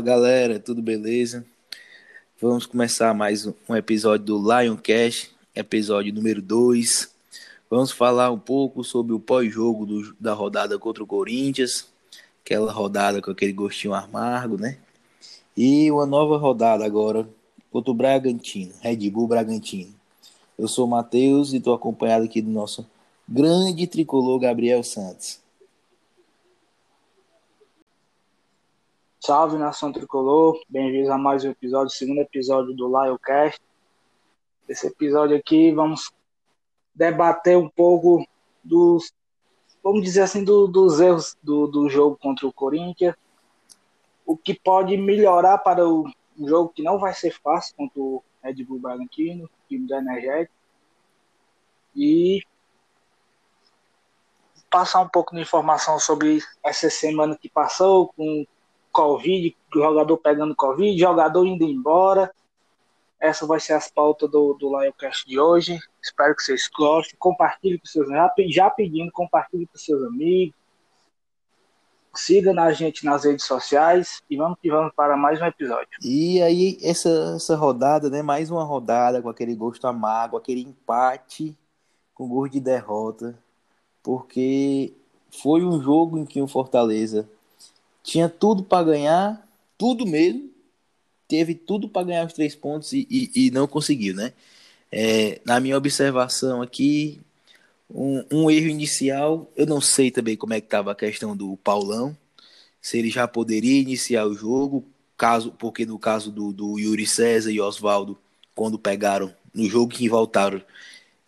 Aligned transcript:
Fala 0.00 0.12
galera, 0.12 0.58
tudo 0.58 0.80
beleza? 0.80 1.44
Vamos 2.40 2.64
começar 2.64 3.12
mais 3.12 3.46
um 3.46 3.76
episódio 3.76 4.24
do 4.24 4.38
Lioncast, 4.38 5.30
episódio 5.54 6.10
número 6.10 6.40
2. 6.40 7.10
Vamos 7.68 7.92
falar 7.92 8.30
um 8.30 8.38
pouco 8.38 8.82
sobre 8.82 9.12
o 9.12 9.20
pós-jogo 9.20 10.14
da 10.18 10.32
rodada 10.32 10.78
contra 10.78 11.04
o 11.04 11.06
Corinthians, 11.06 11.86
aquela 12.42 12.72
rodada 12.72 13.20
com 13.20 13.30
aquele 13.30 13.52
gostinho 13.52 13.92
amargo, 13.92 14.56
né? 14.56 14.78
E 15.54 15.90
uma 15.90 16.06
nova 16.06 16.38
rodada 16.38 16.82
agora 16.82 17.28
contra 17.70 17.90
o 17.90 17.94
Bragantino, 17.94 18.72
Red 18.80 19.10
Bull 19.10 19.28
Bragantino. 19.28 19.94
Eu 20.58 20.66
sou 20.66 20.86
o 20.86 20.90
Matheus 20.90 21.52
e 21.52 21.58
estou 21.58 21.74
acompanhado 21.74 22.24
aqui 22.24 22.40
do 22.40 22.50
nosso 22.50 22.86
grande 23.28 23.86
tricolor 23.86 24.40
Gabriel 24.40 24.82
Santos. 24.82 25.40
Salve 29.22 29.58
nação 29.58 29.92
tricolor, 29.92 30.58
bem-vindos 30.66 31.10
a 31.10 31.18
mais 31.18 31.44
um 31.44 31.50
episódio, 31.50 31.90
segundo 31.90 32.22
episódio 32.22 32.74
do 32.74 32.88
Lioncast. 32.88 33.60
Esse 34.66 34.86
episódio 34.86 35.36
aqui 35.36 35.70
vamos 35.72 36.10
debater 36.94 37.58
um 37.58 37.68
pouco 37.68 38.26
dos, 38.64 39.12
vamos 39.84 40.02
dizer 40.04 40.22
assim, 40.22 40.42
do, 40.42 40.66
dos 40.66 41.00
erros 41.00 41.36
do, 41.42 41.66
do 41.66 41.86
jogo 41.90 42.16
contra 42.16 42.46
o 42.46 42.52
Corinthians, 42.52 43.14
o 44.24 44.38
que 44.38 44.58
pode 44.58 44.96
melhorar 44.96 45.58
para 45.58 45.86
o 45.86 46.10
jogo 46.38 46.70
que 46.70 46.82
não 46.82 46.98
vai 46.98 47.12
ser 47.12 47.38
fácil 47.42 47.76
contra 47.76 48.00
o 48.00 48.24
Red 48.42 48.64
Bull 48.64 48.78
Bragantino, 48.78 49.50
time 49.68 49.86
do 49.86 49.94
Energético, 49.96 50.54
e 51.94 52.42
passar 54.70 55.02
um 55.02 55.08
pouco 55.10 55.34
de 55.34 55.42
informação 55.42 56.00
sobre 56.00 56.38
essa 56.64 56.88
semana 56.88 57.36
que 57.36 57.50
passou 57.50 58.14
com 58.14 58.46
Covid, 58.92 59.56
jogador 59.74 60.18
pegando 60.18 60.54
Covid, 60.54 60.98
jogador 60.98 61.46
indo 61.46 61.64
embora. 61.64 62.32
Essa 63.20 63.46
vai 63.46 63.60
ser 63.60 63.74
as 63.74 63.90
pautas 63.90 64.30
do, 64.30 64.54
do 64.54 64.80
Lioncast 64.80 65.28
de 65.28 65.38
hoje. 65.38 65.78
Espero 66.02 66.34
que 66.34 66.42
vocês 66.42 66.68
gostem. 66.74 67.16
Compartilhe 67.18 67.78
com 67.78 67.86
seus 67.86 68.08
já, 68.08 68.32
já 68.48 68.70
pedindo, 68.70 69.12
compartilhe 69.12 69.66
com 69.66 69.78
seus 69.78 70.02
amigos. 70.04 70.54
Siga 72.14 72.52
na 72.52 72.72
gente 72.72 73.04
nas 73.04 73.24
redes 73.24 73.44
sociais 73.44 74.20
e 74.28 74.36
vamos 74.36 74.58
que 74.60 74.70
vamos 74.70 74.92
para 74.96 75.16
mais 75.16 75.40
um 75.40 75.44
episódio. 75.44 75.88
E 76.02 76.42
aí, 76.42 76.78
essa, 76.82 77.34
essa 77.36 77.54
rodada, 77.54 78.10
né? 78.10 78.20
Mais 78.20 78.50
uma 78.50 78.64
rodada 78.64 79.22
com 79.22 79.28
aquele 79.28 79.54
gosto 79.54 79.86
amargo, 79.86 80.36
aquele 80.36 80.62
empate 80.62 81.56
com 82.14 82.26
gosto 82.26 82.52
de 82.54 82.60
derrota. 82.60 83.38
Porque 84.02 84.92
foi 85.42 85.62
um 85.62 85.80
jogo 85.80 86.18
em 86.18 86.24
que 86.24 86.42
o 86.42 86.48
Fortaleza 86.48 87.28
tinha 88.10 88.28
tudo 88.28 88.64
para 88.64 88.84
ganhar, 88.84 89.48
tudo 89.78 90.04
mesmo, 90.04 90.50
teve 91.28 91.54
tudo 91.54 91.88
para 91.88 92.06
ganhar 92.08 92.26
os 92.26 92.32
três 92.32 92.56
pontos 92.56 92.92
e, 92.92 93.06
e, 93.08 93.46
e 93.46 93.50
não 93.52 93.68
conseguiu, 93.68 94.16
né? 94.16 94.32
É, 94.90 95.40
na 95.44 95.60
minha 95.60 95.76
observação 95.76 96.60
aqui, 96.60 97.20
um, 97.88 98.24
um, 98.32 98.50
erro 98.50 98.66
inicial, 98.66 99.48
eu 99.56 99.64
não 99.64 99.80
sei 99.80 100.10
também 100.10 100.36
como 100.36 100.52
é 100.52 100.60
que 100.60 100.66
estava 100.66 100.90
a 100.90 100.94
questão 100.94 101.36
do 101.36 101.56
Paulão, 101.58 102.16
se 102.82 102.98
ele 102.98 103.10
já 103.10 103.28
poderia 103.28 103.80
iniciar 103.80 104.26
o 104.26 104.34
jogo, 104.34 104.84
caso 105.16 105.52
porque 105.52 105.86
no 105.86 105.98
caso 105.98 106.32
do, 106.32 106.52
do 106.52 106.80
Yuri 106.80 107.06
César 107.06 107.52
e 107.52 107.60
Oswaldo, 107.60 108.18
quando 108.56 108.76
pegaram 108.76 109.32
no 109.54 109.68
jogo 109.68 109.94
que 109.94 110.08
voltaram, 110.08 110.60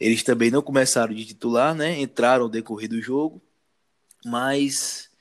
eles 0.00 0.24
também 0.24 0.50
não 0.50 0.62
começaram 0.62 1.14
de 1.14 1.24
titular, 1.24 1.76
né? 1.76 2.00
Entraram 2.00 2.44
no 2.44 2.50
decorrer 2.50 2.88
do 2.88 3.00
jogo, 3.00 3.40
mas 4.24 5.11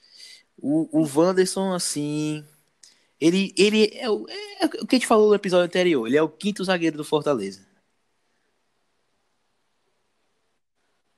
o, 0.61 0.87
o 0.91 1.03
Wanderson, 1.03 1.73
assim. 1.73 2.45
Ele, 3.19 3.53
ele 3.57 3.91
é, 3.93 4.09
o, 4.09 4.25
é 4.59 4.65
o 4.65 4.87
que 4.87 4.95
a 4.95 4.99
gente 4.99 5.07
falou 5.07 5.29
no 5.29 5.35
episódio 5.35 5.65
anterior. 5.65 6.07
Ele 6.07 6.17
é 6.17 6.23
o 6.23 6.29
quinto 6.29 6.63
zagueiro 6.63 6.97
do 6.97 7.03
Fortaleza. 7.03 7.65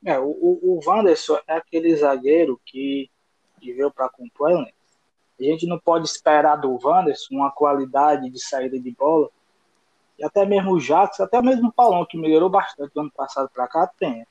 É, 0.06 0.20
o, 0.20 0.26
o 0.26 0.80
Wanderson 0.86 1.40
é 1.48 1.56
aquele 1.56 1.96
zagueiro 1.96 2.60
que, 2.66 3.10
que 3.62 3.72
veio 3.74 3.90
para 3.90 4.10
compor. 4.10 4.52
Né? 4.52 4.72
A 5.40 5.44
gente 5.44 5.66
não 5.66 5.80
pode 5.80 6.06
esperar 6.06 6.58
do 6.58 6.78
Wanderson 6.84 7.36
uma 7.36 7.52
qualidade 7.52 8.30
de 8.30 8.40
saída 8.40 8.78
de 8.78 8.92
bola. 8.92 9.30
E 10.20 10.26
até 10.26 10.46
mesmo 10.46 10.74
o 10.74 10.80
Jackson, 10.80 11.24
até 11.24 11.42
mesmo 11.42 11.70
o 11.70 11.72
Paulão, 11.72 12.06
que 12.06 12.18
melhorou 12.18 12.50
bastante 12.50 12.94
do 12.94 13.02
ano 13.02 13.12
passado 13.12 13.50
para 13.50 13.68
cá, 13.68 13.88
tem. 13.88 14.26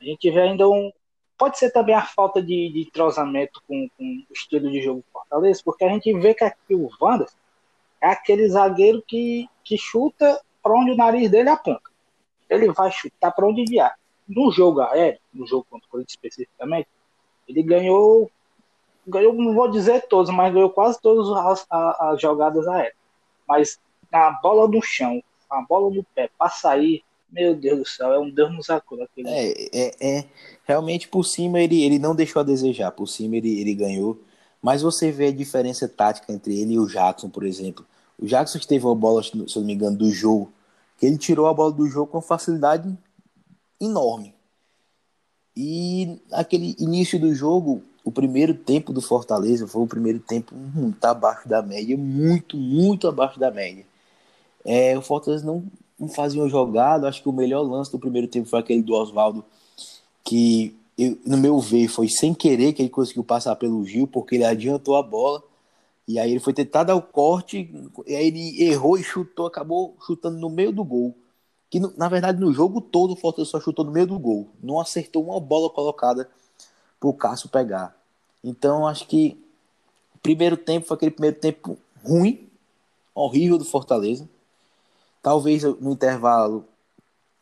A 0.00 0.04
gente 0.04 0.30
vê 0.30 0.42
ainda 0.42 0.68
um, 0.68 0.92
Pode 1.36 1.58
ser 1.58 1.70
também 1.70 1.94
a 1.94 2.02
falta 2.02 2.40
de, 2.40 2.70
de 2.72 2.82
entrosamento 2.82 3.62
com, 3.66 3.88
com, 3.96 4.04
o 4.04 4.32
estilo 4.32 4.70
de 4.70 4.80
jogo 4.82 5.00
do 5.00 5.12
Fortaleza, 5.12 5.60
porque 5.64 5.84
a 5.84 5.88
gente 5.88 6.12
vê 6.18 6.34
que 6.34 6.44
aqui 6.44 6.74
o 6.74 6.88
Wanderson 7.00 7.36
é 8.00 8.08
aquele 8.08 8.48
zagueiro 8.48 9.02
que, 9.06 9.48
que 9.64 9.76
chuta 9.76 10.40
para 10.62 10.72
onde 10.72 10.92
o 10.92 10.96
nariz 10.96 11.30
dele 11.30 11.48
aponta. 11.48 11.90
Ele 12.48 12.72
vai 12.72 12.90
chutar 12.92 13.32
para 13.32 13.46
onde 13.46 13.64
vier. 13.64 13.94
No 14.28 14.50
jogo 14.52 14.80
aéreo, 14.80 15.18
no 15.32 15.46
jogo 15.46 15.66
contra 15.68 15.86
o 15.86 15.90
Corinthians 15.90 16.12
especificamente, 16.12 16.88
ele 17.48 17.62
ganhou, 17.62 18.30
ganhou, 19.06 19.34
não 19.34 19.54
vou 19.54 19.70
dizer 19.70 20.06
todos, 20.06 20.30
mas 20.30 20.52
ganhou 20.52 20.70
quase 20.70 21.00
todas 21.00 21.28
as, 21.30 21.66
as, 21.68 22.00
as 22.00 22.20
jogadas 22.20 22.66
aéreas. 22.68 22.94
Mas 23.46 23.78
na 24.10 24.30
bola 24.30 24.68
no 24.68 24.80
chão, 24.80 25.22
a 25.50 25.60
bola 25.62 25.90
no 25.90 26.04
pé, 26.14 26.30
para 26.38 26.50
sair, 26.50 27.02
meu 27.34 27.54
Deus 27.54 27.78
do 27.80 27.84
céu, 27.86 28.12
é 28.12 28.18
um 28.18 28.30
Deus 28.30 28.52
nos 28.52 28.70
acuda. 28.70 29.08
É, 29.18 29.68
é, 29.76 30.18
é, 30.18 30.24
realmente 30.64 31.08
por 31.08 31.24
cima 31.24 31.60
ele, 31.60 31.82
ele 31.82 31.98
não 31.98 32.14
deixou 32.14 32.40
a 32.40 32.44
desejar, 32.44 32.92
por 32.92 33.08
cima 33.08 33.36
ele, 33.36 33.60
ele 33.60 33.74
ganhou. 33.74 34.20
Mas 34.62 34.80
você 34.80 35.10
vê 35.10 35.26
a 35.26 35.32
diferença 35.32 35.86
tática 35.86 36.32
entre 36.32 36.58
ele 36.58 36.74
e 36.74 36.78
o 36.78 36.86
Jackson, 36.86 37.28
por 37.28 37.44
exemplo. 37.44 37.84
O 38.18 38.24
Jackson 38.24 38.58
teve 38.60 38.86
a 38.86 38.94
bola, 38.94 39.22
se 39.22 39.36
não 39.36 39.64
me 39.64 39.74
engano, 39.74 39.96
do 39.96 40.10
jogo, 40.10 40.50
que 40.98 41.04
ele 41.04 41.18
tirou 41.18 41.46
a 41.46 41.52
bola 41.52 41.72
do 41.72 41.86
jogo 41.86 42.10
com 42.10 42.20
facilidade 42.22 42.96
enorme. 43.80 44.34
E 45.56 46.18
aquele 46.32 46.74
início 46.78 47.18
do 47.18 47.34
jogo, 47.34 47.82
o 48.04 48.10
primeiro 48.10 48.54
tempo 48.54 48.92
do 48.92 49.02
Fortaleza 49.02 49.66
foi 49.66 49.82
o 49.82 49.86
primeiro 49.86 50.18
tempo 50.18 50.54
muito 50.54 51.04
abaixo 51.04 51.48
da 51.48 51.60
média, 51.60 51.96
muito, 51.96 52.56
muito 52.56 53.06
abaixo 53.06 53.38
da 53.38 53.50
média. 53.50 53.84
É, 54.64 54.96
o 54.96 55.02
Fortaleza 55.02 55.44
não, 55.44 55.62
não 56.04 56.08
faziam 56.08 56.48
jogada. 56.48 57.08
Acho 57.08 57.22
que 57.22 57.28
o 57.28 57.32
melhor 57.32 57.62
lance 57.62 57.90
do 57.90 57.98
primeiro 57.98 58.28
tempo 58.28 58.48
foi 58.48 58.60
aquele 58.60 58.82
do 58.82 58.94
Oswaldo, 58.94 59.44
que 60.22 60.74
eu, 60.96 61.18
no 61.26 61.36
meu 61.36 61.58
ver 61.58 61.88
foi 61.88 62.08
sem 62.08 62.32
querer 62.32 62.72
que 62.72 62.82
ele 62.82 62.88
conseguiu 62.88 63.24
passar 63.24 63.56
pelo 63.56 63.84
Gil, 63.84 64.06
porque 64.06 64.36
ele 64.36 64.44
adiantou 64.44 64.96
a 64.96 65.02
bola. 65.02 65.42
E 66.06 66.18
aí 66.18 66.30
ele 66.30 66.40
foi 66.40 66.52
tentar 66.52 66.84
dar 66.84 66.94
o 66.94 67.02
corte, 67.02 67.70
e 68.06 68.14
aí 68.14 68.26
ele 68.26 68.62
errou 68.62 68.98
e 68.98 69.02
chutou, 69.02 69.46
acabou 69.46 69.96
chutando 70.06 70.38
no 70.38 70.50
meio 70.50 70.70
do 70.70 70.84
gol. 70.84 71.14
Que 71.70 71.80
na 71.80 72.08
verdade 72.08 72.38
no 72.38 72.52
jogo 72.52 72.80
todo 72.80 73.14
o 73.14 73.16
Fortaleza 73.16 73.50
só 73.50 73.60
chutou 73.60 73.84
no 73.84 73.90
meio 73.90 74.06
do 74.06 74.18
gol. 74.18 74.48
Não 74.62 74.78
acertou 74.78 75.24
uma 75.24 75.40
bola 75.40 75.70
colocada 75.70 76.28
pro 77.00 77.12
Cássio 77.12 77.48
pegar. 77.48 77.96
Então 78.42 78.86
acho 78.86 79.06
que 79.08 79.36
o 80.14 80.18
primeiro 80.18 80.56
tempo 80.56 80.86
foi 80.86 80.94
aquele 80.94 81.10
primeiro 81.10 81.38
tempo 81.38 81.78
ruim, 82.04 82.46
horrível 83.14 83.56
do 83.56 83.64
Fortaleza. 83.64 84.28
Talvez 85.24 85.62
no 85.62 85.92
intervalo 85.92 86.66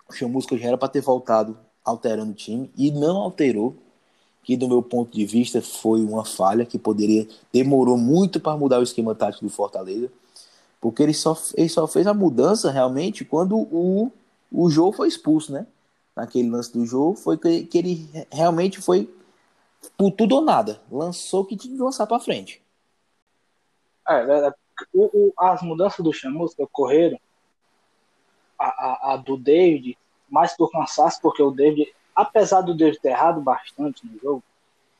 o 0.09 0.13
Chamusca 0.13 0.57
já 0.57 0.69
era 0.69 0.79
para 0.79 0.87
ter 0.87 1.01
voltado 1.01 1.59
alterando 1.85 2.31
o 2.31 2.35
time 2.35 2.71
e 2.77 2.93
não 2.93 3.17
alterou, 3.17 3.75
que 4.45 4.57
do 4.57 4.69
meu 4.69 4.85
ponto 4.85 5.11
de 5.11 5.27
vista 5.27 5.61
foi 5.61 6.01
uma 6.01 6.25
falha 6.25 6.65
que 6.65 6.79
poderia 6.79 7.27
demorou 7.53 7.99
muito 7.99 8.39
para 8.39 8.57
mudar 8.57 8.79
o 8.79 8.85
esquema 8.85 9.17
tático 9.17 9.45
do 9.45 9.51
Fortaleza, 9.51 10.13
porque 10.81 11.03
ele 11.03 11.13
só, 11.13 11.37
ele 11.57 11.69
só 11.69 11.89
fez 11.89 12.07
a 12.07 12.15
mudança 12.15 12.71
realmente 12.71 13.25
quando 13.25 13.57
o, 13.57 14.13
o 14.53 14.71
jogo 14.71 14.93
foi 14.93 15.09
expulso, 15.09 15.53
né? 15.53 15.67
Naquele 16.15 16.51
lance 16.51 16.73
do 16.73 16.87
jogo 16.87 17.17
foi 17.17 17.37
que, 17.37 17.65
que 17.65 17.79
ele 17.79 18.09
realmente 18.31 18.81
foi 18.81 19.13
por 19.99 20.13
tudo 20.13 20.37
ou 20.37 20.43
nada, 20.43 20.81
lançou 20.89 21.45
que 21.45 21.57
tinha 21.57 21.75
que 21.75 21.83
lançar 21.83 22.07
para 22.07 22.21
frente. 22.21 22.63
É, 24.09 24.15
é, 24.15 24.47
é 24.47 24.53
o, 24.95 25.31
o, 25.31 25.33
as 25.37 25.61
mudanças 25.63 25.99
do 25.99 26.13
Chamusca 26.13 26.63
ocorreram 26.63 27.19
a, 28.67 29.13
a, 29.13 29.17
do 29.17 29.37
David 29.37 29.97
mais 30.29 30.57
por 30.57 30.71
cansaço, 30.71 31.21
porque 31.21 31.43
o 31.43 31.51
David, 31.51 31.93
apesar 32.15 32.63
do 32.63 32.75
David 32.75 33.01
ter 33.01 33.11
errado 33.11 33.41
bastante 33.41 34.07
no 34.07 34.19
jogo, 34.19 34.43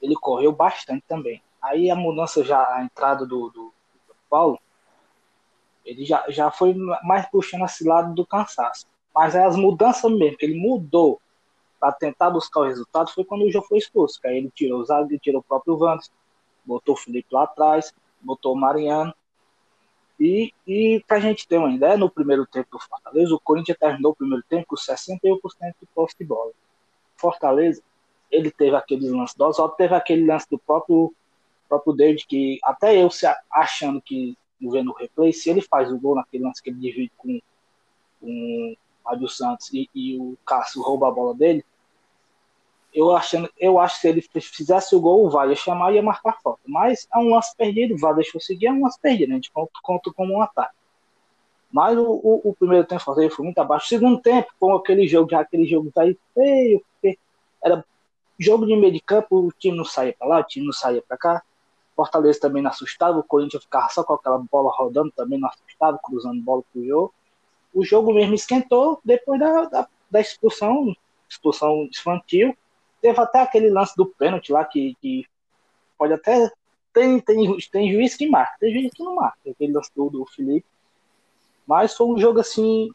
ele 0.01 0.15
correu 0.15 0.53
bastante 0.53 1.05
também. 1.09 1.43
Aí 1.63 1.91
a 1.91 1.95
mudança 1.95 2.45
já, 2.45 2.61
a 2.75 2.83
entrada 2.83 3.25
do, 3.25 3.49
do, 3.51 3.73
do 4.09 4.15
Paulo, 4.29 4.59
ele 5.85 6.05
já, 6.05 6.25
já 6.29 6.51
foi 6.51 6.75
mais 7.03 7.27
puxando 7.31 7.65
esse 7.65 7.85
lado 7.85 8.15
do 8.15 8.27
cansaço. 8.27 8.87
Mas 9.15 9.35
as 9.37 9.57
mudanças 9.57 10.11
mesmo, 10.11 10.37
que 10.37 10.45
ele 10.45 10.59
mudou 10.59 11.21
para 11.79 11.93
tentar 11.93 12.31
buscar 12.31 12.61
o 12.61 12.65
resultado, 12.65 13.11
foi 13.11 13.25
quando 13.25 13.45
o 13.45 13.51
jogo 13.51 13.67
foi 13.67 13.79
expulso. 13.79 14.21
Aí 14.25 14.37
ele 14.37 14.51
tirou 14.55 14.81
o 14.81 14.85
Zague, 14.85 15.19
tirou 15.19 15.41
o 15.41 15.45
próprio 15.45 15.77
Vandes, 15.77 16.11
botou 16.65 16.95
o 16.95 16.99
Felipe 16.99 17.29
lá 17.33 17.45
atrás, 17.45 17.93
botou 18.21 18.55
o 18.55 18.57
Mariano, 18.57 19.13
e, 20.19 20.53
e 20.67 21.03
para 21.07 21.17
a 21.17 21.21
gente 21.21 21.47
ter 21.47 21.59
uma 21.59 21.71
ideia, 21.71 21.97
no 21.97 22.11
primeiro 22.11 22.47
tempo 22.47 22.69
do 22.73 22.79
Fortaleza, 22.79 23.35
o 23.35 23.41
Corinthians 23.41 23.79
terminou 23.79 24.13
o 24.13 24.17
primeiro 24.17 24.45
tempo 24.49 24.67
com 24.69 24.77
61% 24.77 25.41
de 25.81 25.87
posse 25.95 26.15
de 26.19 26.25
bola. 26.25 26.53
Fortaleza, 27.17 27.83
ele 28.31 28.51
teve 28.51 28.77
aquele 28.77 29.09
lance 29.11 29.37
do 29.37 29.45
Oswaldo, 29.45 29.75
teve 29.77 29.95
aquele 29.95 30.27
lance 30.27 30.47
do 30.51 30.59
próprio, 30.59 31.13
próprio 31.69 31.95
David, 31.95 32.27
que 32.27 32.59
até 32.65 32.97
eu 33.03 33.11
se 33.11 33.27
achando 33.51 34.01
que 34.01 34.37
vendo 34.61 34.91
o 34.91 34.95
replay, 34.95 35.33
se 35.33 35.51
ele 35.51 35.61
faz 35.61 35.91
o 35.91 35.99
gol 35.99 36.15
naquele 36.15 36.45
lance 36.45 36.63
que 36.63 36.71
ele 36.71 36.79
divide 36.79 37.11
com, 37.17 37.41
com 38.21 38.29
o 38.29 38.77
Fábio 39.03 39.29
Santos 39.29 39.73
e, 39.73 39.89
e, 39.95 40.19
o 40.19 40.37
Cássio 40.47 40.83
rouba 40.83 41.09
a 41.09 41.11
bola 41.11 41.35
dele, 41.35 41.65
eu, 42.95 43.15
achando, 43.15 43.49
eu 43.59 43.79
acho 43.79 43.97
que 43.97 44.01
se 44.03 44.09
ele 44.09 44.23
fizesse 44.23 44.95
o 44.95 45.01
gol, 45.01 45.27
o 45.27 45.31
VAR 45.31 45.49
ia 45.49 45.57
chamar 45.57 45.93
e 45.93 45.97
ia 45.97 46.03
marcar 46.03 46.39
falta. 46.43 46.61
Mas 46.67 47.09
é 47.15 47.19
um 47.19 47.35
lance 47.35 47.55
perdido, 47.57 47.95
o 47.95 47.99
VAR 47.99 48.15
deixou 48.15 48.41
seguir, 48.41 48.67
é 48.67 48.73
um 48.73 48.83
lance 48.83 49.01
perdido, 49.01 49.31
né? 49.31 49.35
a 49.35 49.37
gente 49.37 49.51
conta, 49.51 49.73
conta 49.83 50.13
como 50.13 50.35
um 50.35 50.43
ataque. 50.43 50.75
Mas 51.73 51.97
o, 51.97 52.05
o, 52.05 52.51
o 52.51 52.55
primeiro 52.55 52.87
tempo 52.87 53.03
foi 53.03 53.45
muito 53.45 53.59
abaixo. 53.59 53.87
O 53.87 53.89
segundo 53.89 54.21
tempo, 54.21 54.53
com 54.61 54.75
aquele 54.77 55.09
jogo, 55.09 55.31
já 55.31 55.41
aquele 55.41 55.65
jogo 55.67 55.91
aí 55.97 56.19
feio, 56.35 56.85
porque 56.93 57.19
era 57.65 57.83
jogo 58.39 58.67
de 58.67 58.77
meio 58.77 58.93
de 58.93 59.01
campo, 59.01 59.47
o 59.47 59.53
time 59.53 59.77
não 59.77 59.85
saía 59.85 60.15
para 60.19 60.29
lá, 60.29 60.41
o 60.41 60.45
time 60.45 60.67
não 60.67 60.73
saía 60.73 61.03
para 61.03 61.17
cá. 61.17 61.43
Fortaleza 61.97 62.41
também 62.41 62.63
não 62.63 62.71
assustava, 62.71 63.19
o 63.19 63.23
Corinthians 63.23 63.65
ficava 63.65 63.89
só 63.89 64.03
com 64.05 64.15
aquela 64.15 64.39
bola 64.39 64.71
rodando, 64.75 65.13
também 65.13 65.39
não 65.39 65.49
assustava, 65.49 65.99
cruzando 66.03 66.43
bola 66.43 66.63
pro 66.73 66.85
jogo. 66.85 67.15
O 67.73 67.85
jogo 67.85 68.13
mesmo 68.13 68.35
esquentou 68.35 69.01
depois 69.03 69.41
da, 69.41 69.65
da, 69.65 69.89
da 70.11 70.21
expulsão, 70.21 70.95
expulsão 71.29 71.85
infantil. 71.85 72.55
Teve 73.03 73.21
até 73.21 73.41
aquele 73.41 73.69
lance 73.69 73.95
do 73.95 74.07
pênalti 74.07 74.51
lá 74.51 74.65
que, 74.65 74.97
que 75.03 75.27
pode 75.99 76.15
até. 76.15 76.51
Tem, 76.95 77.21
tem, 77.21 77.57
tem 77.71 77.93
juiz 77.93 78.15
que 78.17 78.27
marca, 78.27 78.57
tem 78.59 78.73
juiz 78.73 78.91
que 78.95 79.03
não 79.03 79.17
marca. 79.17 79.39
Aquele 79.51 79.73
lance 79.73 79.91
do, 79.95 80.09
do 80.09 80.25
Felipe 80.27 80.67
mas 81.67 81.95
foi 81.95 82.07
um 82.07 82.19
jogo 82.19 82.41
assim, 82.41 82.91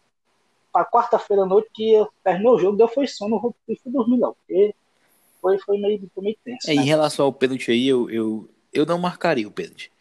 a 0.74 0.86
quarta-feira 0.86 1.44
à 1.44 1.45
noite 1.45 1.69
que 1.74 1.94
terminou 2.24 2.56
o 2.56 2.59
jogo, 2.59 2.77
deu 2.77 2.88
foi 2.88 3.07
sono, 3.07 3.56
e 3.68 3.75
fui 3.75 3.92
dormir 3.92 4.18
não, 4.18 4.33
porque 4.33 4.75
foi, 5.42 5.57
foi, 5.59 5.77
meio, 5.80 6.10
foi 6.13 6.24
meio 6.24 6.38
tenso. 6.44 6.69
É, 6.69 6.75
né? 6.75 6.81
Em 6.81 6.86
relação 6.86 7.25
ao 7.25 7.33
pênalti 7.33 7.71
aí, 7.71 7.88
eu, 7.88 8.10
eu, 8.10 8.50
eu 8.74 8.86
não 8.86 9.00
marcaria 9.00 9.48
o 9.48 9.51
pênalti. 9.51 9.92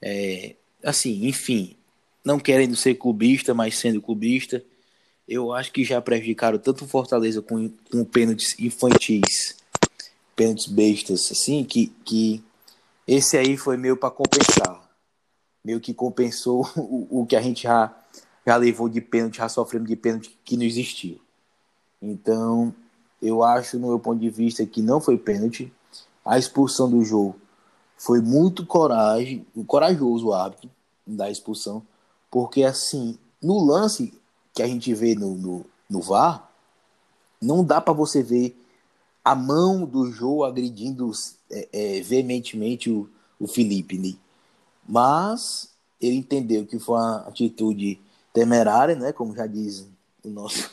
É, 0.00 0.56
assim, 0.82 1.26
enfim, 1.26 1.76
não 2.24 2.38
querendo 2.38 2.76
ser 2.76 2.94
clubista, 2.94 3.52
mas 3.54 3.76
sendo 3.76 4.00
clubista, 4.00 4.64
eu 5.28 5.52
acho 5.52 5.72
que 5.72 5.84
já 5.84 6.00
prejudicaram 6.00 6.58
tanto 6.58 6.84
o 6.84 6.88
Fortaleza 6.88 7.40
com, 7.40 7.70
com 7.90 8.04
pênaltis 8.04 8.58
infantis, 8.58 9.56
pênaltis 10.34 10.66
bestas, 10.66 11.30
assim, 11.30 11.64
que, 11.64 11.86
que 12.04 12.42
esse 13.06 13.36
aí 13.36 13.56
foi 13.56 13.76
meio 13.76 13.96
para 13.96 14.10
compensar. 14.10 14.82
Meio 15.64 15.80
que 15.80 15.94
compensou 15.94 16.68
o, 16.76 17.22
o 17.22 17.26
que 17.26 17.36
a 17.36 17.42
gente 17.42 17.62
já 17.62 17.94
já 18.44 18.56
levou 18.56 18.88
de 18.88 19.00
pênalti, 19.00 19.36
já 19.36 19.48
sofrendo 19.48 19.86
de 19.86 19.96
pênalti 19.96 20.36
que 20.44 20.56
não 20.56 20.64
existiu. 20.64 21.20
Então, 22.00 22.74
eu 23.20 23.42
acho, 23.42 23.78
no 23.78 23.88
meu 23.88 23.98
ponto 24.00 24.20
de 24.20 24.28
vista, 24.28 24.66
que 24.66 24.82
não 24.82 25.00
foi 25.00 25.16
pênalti. 25.16 25.72
A 26.24 26.38
expulsão 26.38 26.90
do 26.90 27.04
jogo 27.04 27.36
foi 27.96 28.20
muito 28.20 28.66
coragem, 28.66 29.46
corajoso 29.66 30.28
o 30.28 30.32
árbitro 30.32 30.70
da 31.06 31.30
expulsão, 31.30 31.82
porque 32.30 32.64
assim, 32.64 33.18
no 33.40 33.64
lance 33.64 34.12
que 34.54 34.62
a 34.62 34.66
gente 34.66 34.92
vê 34.94 35.14
no, 35.14 35.34
no, 35.34 35.66
no 35.88 36.00
VAR, 36.00 36.50
não 37.40 37.64
dá 37.64 37.80
para 37.80 37.92
você 37.92 38.22
ver 38.22 38.56
a 39.24 39.34
mão 39.34 39.84
do 39.84 40.10
Jô 40.10 40.44
agredindo 40.44 41.10
é, 41.50 41.68
é, 41.72 42.00
veementemente 42.00 42.90
o, 42.90 43.08
o 43.38 43.46
Felipe. 43.46 43.98
Né? 43.98 44.14
Mas 44.86 45.72
ele 46.00 46.16
entendeu 46.16 46.66
que 46.66 46.78
foi 46.78 46.96
uma 46.96 47.28
atitude 47.28 48.00
temerária, 48.32 48.96
né? 48.96 49.12
Como 49.12 49.34
já 49.34 49.46
diz 49.46 49.86
o 50.24 50.28
nosso 50.28 50.70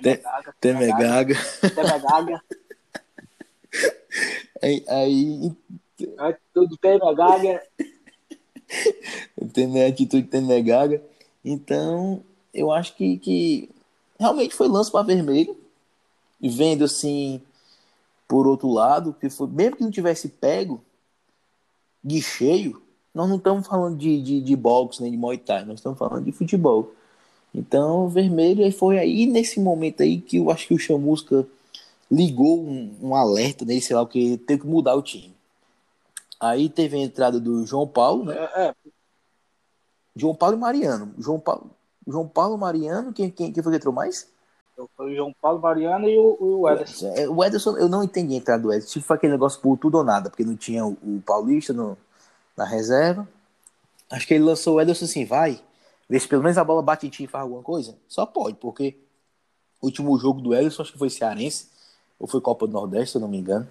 Temegaga. 0.00 0.54
Temegaga. 0.60 1.34
Temegaga. 1.60 2.42
aí, 4.62 4.84
aí 4.88 5.52
atitude 6.18 6.78
Temegaga. 6.78 7.62
Tem 9.52 9.84
atitude 9.84 10.28
Temegaga. 10.28 11.02
Então, 11.44 12.22
eu 12.52 12.70
acho 12.70 12.94
que, 12.96 13.18
que 13.18 13.70
realmente 14.18 14.54
foi 14.54 14.68
lance 14.68 14.90
para 14.90 15.02
vermelho. 15.02 15.56
E 16.40 16.48
vendo 16.48 16.84
assim, 16.84 17.40
por 18.26 18.46
outro 18.46 18.68
lado, 18.68 19.14
que 19.18 19.30
foi, 19.30 19.46
mesmo 19.46 19.76
que 19.76 19.82
não 19.84 19.90
tivesse 19.90 20.28
pego 20.28 20.80
de 22.02 22.20
cheio, 22.20 22.82
nós 23.14 23.28
não 23.28 23.36
estamos 23.36 23.66
falando 23.66 23.96
de, 23.96 24.20
de, 24.20 24.40
de 24.40 24.56
boxe 24.56 25.02
nem 25.02 25.12
de 25.12 25.16
Muay 25.16 25.38
Thai, 25.38 25.64
nós 25.64 25.78
estamos 25.78 25.98
falando 25.98 26.24
de 26.24 26.32
futebol. 26.32 26.92
Então, 27.54 28.08
vermelho, 28.08 28.64
aí 28.64 28.72
foi 28.72 28.98
aí 28.98 29.26
nesse 29.26 29.60
momento 29.60 30.02
aí 30.02 30.20
que 30.20 30.38
eu 30.38 30.50
acho 30.50 30.66
que 30.66 30.74
o 30.74 30.78
Chamusca 30.78 31.46
ligou 32.10 32.60
um, 32.60 32.94
um 33.02 33.14
alerta 33.14 33.64
nele, 33.64 33.80
sei 33.80 33.94
lá 33.94 34.02
o 34.02 34.06
que, 34.06 34.38
teve 34.38 34.62
que 34.62 34.66
mudar 34.66 34.94
o 34.94 35.02
time. 35.02 35.34
Aí 36.40 36.68
teve 36.68 36.96
a 36.96 37.00
entrada 37.00 37.38
do 37.38 37.64
João 37.64 37.86
Paulo, 37.86 38.24
né? 38.24 38.34
É, 38.36 38.68
é. 38.68 38.74
João 40.14 40.34
Paulo 40.34 40.56
e 40.56 40.60
Mariano. 40.60 41.14
João 41.18 41.40
Paulo, 41.40 41.70
João 42.06 42.28
Paulo 42.28 42.58
Mariano, 42.58 43.12
quem, 43.12 43.30
quem, 43.30 43.52
quem 43.52 43.62
foi 43.62 43.72
que 43.72 43.76
entrou 43.76 43.94
mais? 43.94 44.30
Foi 44.96 45.12
o 45.12 45.14
João 45.14 45.34
Paulo 45.40 45.60
Mariano 45.60 46.08
e 46.08 46.18
o, 46.18 46.36
o 46.40 46.68
Ederson. 46.68 47.12
É, 47.14 47.28
o 47.28 47.44
Ederson, 47.44 47.76
eu 47.76 47.88
não 47.88 48.02
entendi 48.02 48.34
a 48.34 48.38
entrada 48.38 48.62
do 48.62 48.72
Ederson. 48.72 48.92
Tipo, 48.92 49.06
foi 49.06 49.16
aquele 49.16 49.32
negócio 49.32 49.60
por 49.60 49.76
tudo 49.78 49.98
ou 49.98 50.04
nada, 50.04 50.30
porque 50.30 50.44
não 50.44 50.56
tinha 50.56 50.84
o, 50.84 50.92
o 51.02 51.22
Paulista, 51.24 51.72
no, 51.72 51.96
na 52.56 52.64
reserva. 52.64 53.28
Acho 54.10 54.26
que 54.26 54.34
ele 54.34 54.44
lançou 54.44 54.76
o 54.76 54.80
Ederson 54.80 55.04
assim, 55.04 55.24
vai, 55.24 55.62
ver 56.08 56.20
se 56.20 56.28
pelo 56.28 56.42
menos 56.42 56.58
a 56.58 56.64
bola 56.64 56.82
bate 56.82 57.06
em 57.06 57.10
ti 57.10 57.24
e 57.24 57.26
faz 57.26 57.42
alguma 57.42 57.62
coisa. 57.62 57.96
Só 58.08 58.26
pode, 58.26 58.56
porque 58.56 58.96
o 59.80 59.86
último 59.86 60.18
jogo 60.18 60.40
do 60.40 60.54
Ederson, 60.54 60.82
acho 60.82 60.92
que 60.92 60.98
foi 60.98 61.10
Cearense, 61.10 61.70
ou 62.18 62.26
foi 62.26 62.40
Copa 62.40 62.66
do 62.66 62.72
Nordeste, 62.72 63.12
se 63.12 63.16
eu 63.18 63.20
não 63.20 63.28
me 63.28 63.38
engano. 63.38 63.68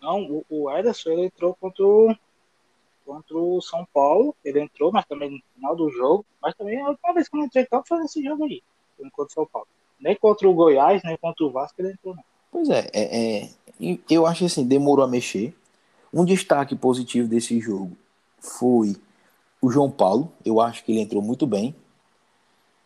Não, 0.00 0.22
o, 0.22 0.44
o 0.48 0.70
Ederson 0.70 1.10
ele 1.10 1.26
entrou 1.26 1.54
contra 1.54 1.84
o, 1.84 2.14
contra 3.04 3.36
o 3.36 3.60
São 3.60 3.86
Paulo, 3.92 4.34
ele 4.44 4.60
entrou, 4.60 4.90
mas 4.92 5.04
também 5.04 5.30
no 5.30 5.38
final 5.54 5.76
do 5.76 5.90
jogo, 5.90 6.24
mas 6.40 6.54
também 6.54 6.80
a 6.80 6.88
última 6.88 7.12
vez 7.12 7.28
que 7.28 7.36
eu 7.36 7.44
entrei 7.44 7.66
campo 7.66 7.86
foi 7.86 7.98
nesse 8.00 8.22
jogo 8.22 8.44
aí, 8.44 8.62
contra 9.12 9.24
o 9.24 9.30
São 9.30 9.46
Paulo. 9.46 9.68
Nem 10.00 10.16
contra 10.16 10.48
o 10.48 10.54
Goiás, 10.54 11.02
nem 11.04 11.16
contra 11.16 11.44
o 11.44 11.50
Vasco 11.50 11.80
ele 11.80 11.92
entrou, 11.92 12.14
não. 12.14 12.24
Pois 12.50 12.68
é, 12.68 12.88
é, 12.92 13.44
é 13.44 13.50
eu 14.08 14.26
acho 14.26 14.44
assim, 14.44 14.66
demorou 14.66 15.04
a 15.04 15.08
mexer. 15.08 15.54
Um 16.12 16.24
destaque 16.24 16.76
positivo 16.76 17.26
desse 17.26 17.58
jogo 17.60 17.96
foi 18.38 18.96
o 19.60 19.70
João 19.70 19.90
Paulo. 19.90 20.32
Eu 20.44 20.60
acho 20.60 20.84
que 20.84 20.92
ele 20.92 21.00
entrou 21.00 21.20
muito 21.20 21.46
bem. 21.46 21.74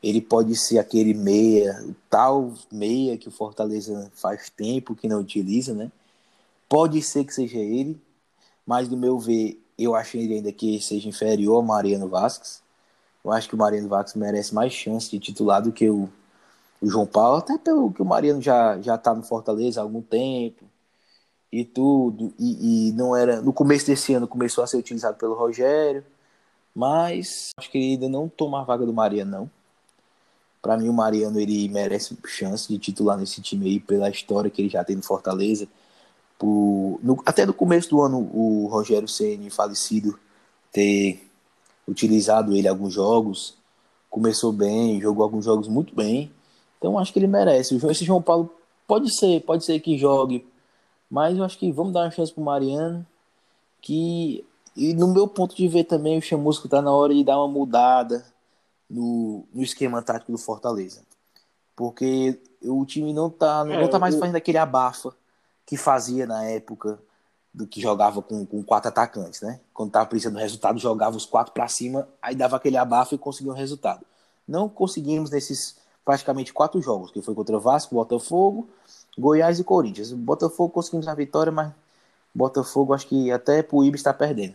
Ele 0.03 0.20
pode 0.20 0.55
ser 0.56 0.79
aquele 0.79 1.12
meia, 1.12 1.85
o 1.85 1.94
tal 2.09 2.55
meia 2.70 3.19
que 3.19 3.29
o 3.29 3.32
Fortaleza 3.32 4.11
faz 4.15 4.49
tempo 4.49 4.94
que 4.94 5.08
não 5.08 5.20
utiliza, 5.20 5.75
né? 5.75 5.91
Pode 6.69 7.03
ser 7.03 7.25
que 7.25 7.34
seja 7.34 7.58
ele, 7.58 8.01
mas 8.65 8.89
do 8.89 8.96
meu 8.96 9.19
ver, 9.19 9.60
eu 9.79 9.94
acho 9.94 10.17
ainda 10.17 10.53
que 10.53 10.81
seja 10.81 11.08
inferior 11.08 11.56
ao 11.56 11.63
Mariano 11.63 12.08
Vasquez. 12.08 12.63
Eu 13.25 13.32
acho 13.32 13.49
que 13.49 13.55
o 13.55 13.58
Mariano 13.58 13.89
Vasquez 13.89 14.15
merece 14.17 14.55
mais 14.55 14.73
chance 14.73 15.11
de 15.11 15.19
titular 15.19 15.63
do 15.63 15.73
que 15.73 15.89
o, 15.91 16.08
o 16.81 16.89
João 16.89 17.06
Paulo, 17.06 17.39
até 17.39 17.58
pelo 17.58 17.93
que 17.93 18.03
o 18.03 18.05
Mariano 18.05 18.41
já 18.43 18.81
já 18.81 18.99
tá 18.99 19.15
no 19.15 19.23
Fortaleza 19.23 19.81
há 19.81 19.82
algum 19.85 20.03
tempo 20.03 20.65
e 21.53 21.65
tudo, 21.65 22.32
e, 22.39 22.89
e, 22.91 22.93
não 22.93 23.17
era. 23.17 23.41
No 23.43 23.53
começo 23.53 23.87
desse 23.87 24.15
ano 24.15 24.29
começou 24.29 24.63
a 24.65 24.67
ser 24.67 24.77
utilizado 24.79 25.17
pelo 25.19 25.35
Rogério, 25.35 26.05
mas 26.75 27.51
acho 27.58 27.70
que 27.70 27.79
ele 27.79 27.93
ainda 27.93 28.08
não 28.08 28.29
toma 28.29 28.61
a 28.61 28.65
vaga 28.65 28.87
do 28.87 28.93
Mariano, 28.93 29.31
não. 29.31 29.51
Para 30.61 30.77
mim, 30.77 30.89
o 30.89 30.93
Mariano 30.93 31.41
ele 31.41 31.69
merece 31.69 32.17
chance 32.27 32.69
de 32.69 32.79
titular 32.79 33.17
nesse 33.17 33.41
time 33.41 33.67
aí, 33.67 33.81
pela 33.81 34.11
história 34.11 34.51
que 34.51 34.63
ele 34.63 34.69
já 34.69 34.85
tem 34.85 34.97
no 34.97 35.03
Fortaleza. 35.03 35.69
Por, 36.38 37.00
no, 37.02 37.20
até 37.26 37.44
no 37.44 37.52
começo 37.52 37.90
do 37.90 38.00
ano, 38.00 38.30
o 38.32 38.68
Rogério 38.68 39.08
Ceni 39.08 39.50
falecido 39.50 40.18
ter 40.72 41.28
utilizado 41.86 42.54
ele 42.54 42.68
em 42.68 42.70
alguns 42.70 42.94
jogos, 42.94 43.56
começou 44.08 44.52
bem, 44.52 45.00
jogou 45.00 45.24
alguns 45.24 45.44
jogos 45.44 45.68
muito 45.68 45.94
bem. 45.94 46.30
Então 46.78 46.98
acho 46.98 47.12
que 47.12 47.18
ele 47.18 47.26
merece. 47.26 47.74
Esse 47.90 48.04
João 48.04 48.22
Paulo 48.22 48.54
pode 48.86 49.10
ser, 49.10 49.40
pode 49.42 49.64
ser 49.64 49.80
que 49.80 49.98
jogue 49.98 50.46
mas 51.10 51.38
eu 51.38 51.44
acho 51.44 51.58
que 51.58 51.72
vamos 51.72 51.92
dar 51.92 52.00
uma 52.00 52.10
chance 52.10 52.32
pro 52.32 52.42
Mariano. 52.42 53.06
Que, 53.80 54.44
e 54.76 54.92
no 54.94 55.08
meu 55.08 55.26
ponto 55.26 55.54
de 55.54 55.66
ver 55.68 55.84
também, 55.84 56.18
o 56.18 56.22
Chamusco 56.22 56.68
tá 56.68 56.82
na 56.82 56.90
hora 56.90 57.14
de 57.14 57.24
dar 57.24 57.38
uma 57.38 57.48
mudada 57.48 58.24
no, 58.90 59.44
no 59.54 59.62
esquema 59.62 60.02
tático 60.02 60.32
do 60.32 60.38
Fortaleza. 60.38 61.02
Porque 61.74 62.38
o 62.62 62.84
time 62.84 63.12
não 63.12 63.30
tá, 63.30 63.64
não, 63.64 63.72
é, 63.72 63.80
não 63.80 63.88
tá 63.88 63.98
mais 63.98 64.18
fazendo 64.18 64.36
aquele 64.36 64.58
abafa 64.58 65.14
que 65.69 65.77
fazia 65.77 66.27
na 66.27 66.44
época 66.44 66.98
do 67.53 67.67
que 67.67 67.79
jogava 67.79 68.22
com, 68.22 68.46
com 68.46 68.63
quatro 68.63 68.89
atacantes, 68.89 69.43
né? 69.43 69.60
Quando 69.75 69.91
tava 69.91 70.06
precisando 70.06 70.37
do 70.37 70.41
resultado, 70.41 70.79
jogava 70.79 71.15
os 71.15 71.27
quatro 71.27 71.53
para 71.53 71.69
cima, 71.69 72.08
aí 72.22 72.34
dava 72.34 72.56
aquele 72.56 72.79
abafa 72.79 73.15
e 73.15 73.19
conseguia 73.19 73.53
um 73.53 73.55
resultado. 73.55 74.01
Não 74.46 74.67
conseguimos 74.67 75.31
nesses 75.31 75.77
praticamente 76.06 76.55
quatro 76.55 76.81
jogos, 76.81 77.10
que 77.10 77.20
foi 77.20 77.34
contra 77.34 77.58
Vasco, 77.58 77.94
Botafogo, 77.94 78.67
Goiás 79.19 79.58
e 79.58 79.65
Corinthians. 79.65 80.10
Botafogo 80.10 80.70
conseguimos 80.70 81.06
a 81.06 81.15
vitória, 81.15 81.53
mas 81.53 81.70
Botafogo 82.34 82.94
acho 82.94 83.06
que 83.06 83.31
até 83.31 83.63
pro 83.63 83.84
Ibis 83.84 84.01
está 84.01 84.15
perdendo. 84.15 84.55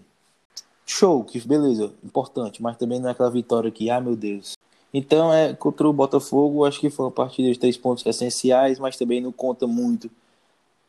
Show, 0.83 1.23
que 1.23 1.39
beleza, 1.47 1.93
importante, 2.03 2.59
mas 2.59 2.75
também 2.75 2.99
não 2.99 3.09
é 3.09 3.11
aquela 3.11 3.29
vitória 3.29 3.69
que, 3.69 3.87
ah 3.87 4.01
meu 4.01 4.15
Deus. 4.15 4.57
Então 4.91 5.31
é 5.31 5.53
contra 5.53 5.87
o 5.87 5.93
Botafogo, 5.93 6.65
acho 6.65 6.79
que 6.79 6.89
foi 6.89 7.05
uma 7.05 7.11
partida 7.11 7.51
de 7.51 7.59
três 7.59 7.77
pontos 7.77 8.03
essenciais, 8.03 8.79
mas 8.79 8.97
também 8.97 9.21
não 9.21 9.31
conta 9.31 9.67
muito 9.67 10.09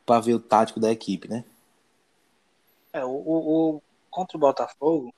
para 0.04 0.20
ver 0.20 0.34
o 0.34 0.40
tático 0.40 0.80
da 0.80 0.90
equipe, 0.90 1.28
né? 1.28 1.44
É, 2.92 3.04
o, 3.04 3.10
o, 3.10 3.76
o, 3.76 3.82
contra 4.10 4.36
o 4.36 4.40
Botafogo, 4.40 5.12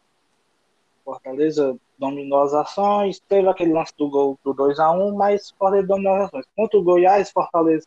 Fortaleza 1.05 1.79
dominou 1.99 2.43
as 2.43 2.53
ações, 2.53 3.21
teve 3.21 3.49
aquele 3.49 3.73
lance 3.73 3.93
do 3.97 4.09
gol 4.09 4.39
do 4.43 4.55
2x1, 4.55 5.15
mas 5.15 5.51
Fortaleza 5.51 5.87
dominou 5.87 6.15
as 6.15 6.25
ações. 6.25 6.47
Contra 6.57 6.79
o 6.79 6.83
Goiás, 6.83 7.31
Fortaleza 7.31 7.87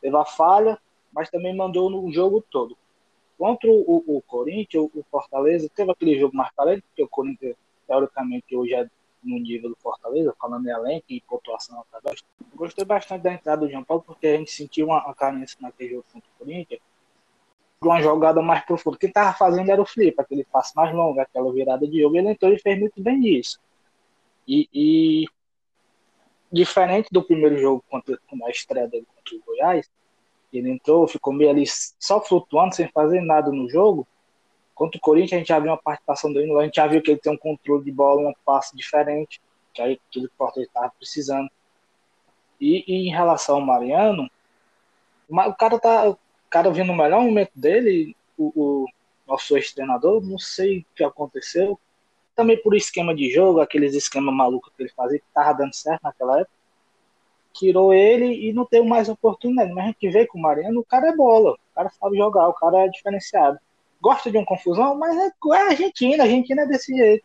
teve 0.00 0.16
a 0.16 0.24
falha, 0.24 0.78
mas 1.12 1.28
também 1.28 1.54
mandou 1.54 1.90
no 1.90 2.10
jogo 2.12 2.42
todo. 2.50 2.76
Contra 3.38 3.70
o, 3.70 4.02
o 4.06 4.22
Corinthians, 4.22 4.88
o 4.94 5.04
Fortaleza 5.10 5.68
teve 5.74 5.90
aquele 5.90 6.18
jogo 6.18 6.34
parelho, 6.56 6.82
porque 6.82 7.02
o 7.02 7.08
Corinthians, 7.08 7.56
teoricamente, 7.86 8.56
hoje 8.56 8.74
é 8.74 8.88
no 9.26 9.38
nível 9.38 9.70
do 9.70 9.76
Fortaleza, 9.76 10.34
falando 10.40 10.66
em 10.66 10.70
elenco 10.70 11.06
e 11.08 11.20
pontuação 11.20 11.84
até 11.92 12.14
Gostei 12.54 12.84
bastante 12.84 13.22
da 13.22 13.32
entrada 13.32 13.66
do 13.66 13.70
João 13.70 13.84
Paulo, 13.84 14.02
porque 14.06 14.26
a 14.26 14.36
gente 14.36 14.50
sentiu 14.50 14.86
uma, 14.86 15.14
carência 15.14 15.58
naquele 15.60 15.90
jogo 15.90 16.04
contra 16.12 16.28
o 16.28 16.38
Corinthians, 16.38 16.80
uma 17.80 18.00
jogada 18.00 18.40
mais 18.40 18.64
profunda. 18.64 18.96
Quem 18.98 19.08
estava 19.08 19.36
fazendo 19.36 19.70
era 19.70 19.80
o 19.80 19.86
Felipe, 19.86 20.20
aquele 20.20 20.44
passe 20.44 20.74
mais 20.74 20.94
longo, 20.94 21.20
aquela 21.20 21.52
virada 21.52 21.86
de 21.86 22.00
jogo. 22.00 22.16
Ele 22.16 22.30
entrou 22.30 22.52
e 22.52 22.58
fez 22.58 22.78
muito 22.78 23.02
bem 23.02 23.26
isso. 23.38 23.60
E, 24.48 24.68
e 24.72 25.26
diferente 26.50 27.08
do 27.12 27.22
primeiro 27.22 27.58
jogo 27.58 27.84
contra, 27.90 28.18
a 28.44 28.50
estreia 28.50 28.88
dele 28.88 29.06
contra 29.14 29.36
o 29.36 29.42
Goiás, 29.44 29.90
ele 30.52 30.70
entrou, 30.70 31.06
ficou 31.06 31.32
meio 31.32 31.50
ali 31.50 31.64
só 31.66 32.20
flutuando, 32.20 32.74
sem 32.74 32.88
fazer 32.88 33.20
nada 33.20 33.50
no 33.50 33.68
jogo. 33.68 34.06
Contra 34.76 34.98
o 34.98 35.00
Corinthians, 35.00 35.32
a 35.32 35.38
gente 35.38 35.48
já 35.48 35.58
viu 35.58 35.70
uma 35.70 35.78
participação 35.78 36.30
dele, 36.30 36.54
a 36.54 36.64
gente 36.64 36.76
já 36.76 36.86
viu 36.86 37.00
que 37.00 37.10
ele 37.10 37.18
tem 37.18 37.32
um 37.32 37.38
controle 37.38 37.82
de 37.82 37.90
bola, 37.90 38.28
um 38.28 38.34
passe 38.44 38.76
diferente, 38.76 39.40
que 39.72 39.80
é 39.80 39.84
aquilo 39.92 40.28
que 40.28 40.34
o 40.34 40.36
Fortaleza 40.36 40.68
estava 40.68 40.92
precisando. 40.98 41.48
E, 42.60 42.84
e, 42.86 43.08
em 43.08 43.10
relação 43.10 43.54
ao 43.56 43.62
Mariano, 43.62 44.30
o 45.30 45.54
cara 45.54 45.78
tá, 45.78 46.14
cara 46.50 46.70
vindo 46.70 46.88
no 46.88 46.94
melhor 46.94 47.22
momento 47.22 47.52
dele, 47.56 48.14
o, 48.36 48.52
o 48.54 48.86
nosso 49.26 49.56
ex-treinador, 49.56 50.22
não 50.22 50.38
sei 50.38 50.80
o 50.80 50.86
que 50.94 51.02
aconteceu. 51.02 51.80
Também 52.34 52.62
por 52.62 52.76
esquema 52.76 53.14
de 53.14 53.30
jogo, 53.30 53.62
aqueles 53.62 53.94
esquemas 53.94 54.34
malucos 54.34 54.70
que 54.76 54.82
ele 54.82 54.92
fazia, 54.92 55.18
que 55.18 55.24
tava 55.32 55.54
dando 55.54 55.74
certo 55.74 56.02
naquela 56.02 56.40
época. 56.40 56.54
Tirou 57.54 57.94
ele 57.94 58.46
e 58.46 58.52
não 58.52 58.66
teve 58.66 58.86
mais 58.86 59.08
oportunidade. 59.08 59.72
Mas 59.72 59.84
a 59.84 59.86
gente 59.86 60.10
vê 60.10 60.26
com 60.26 60.36
o 60.38 60.42
Mariano, 60.42 60.80
o 60.80 60.84
cara 60.84 61.08
é 61.08 61.16
bola, 61.16 61.52
o 61.52 61.74
cara 61.74 61.88
sabe 61.88 62.18
jogar, 62.18 62.46
o 62.48 62.52
cara 62.52 62.84
é 62.84 62.88
diferenciado. 62.88 63.58
Gosta 64.00 64.30
de 64.30 64.36
uma 64.36 64.46
confusão, 64.46 64.96
mas 64.96 65.16
é, 65.16 65.30
é 65.54 65.68
Argentina, 65.68 66.22
a 66.22 66.26
Argentina 66.26 66.62
é 66.62 66.66
desse 66.66 66.94
jeito. 66.94 67.24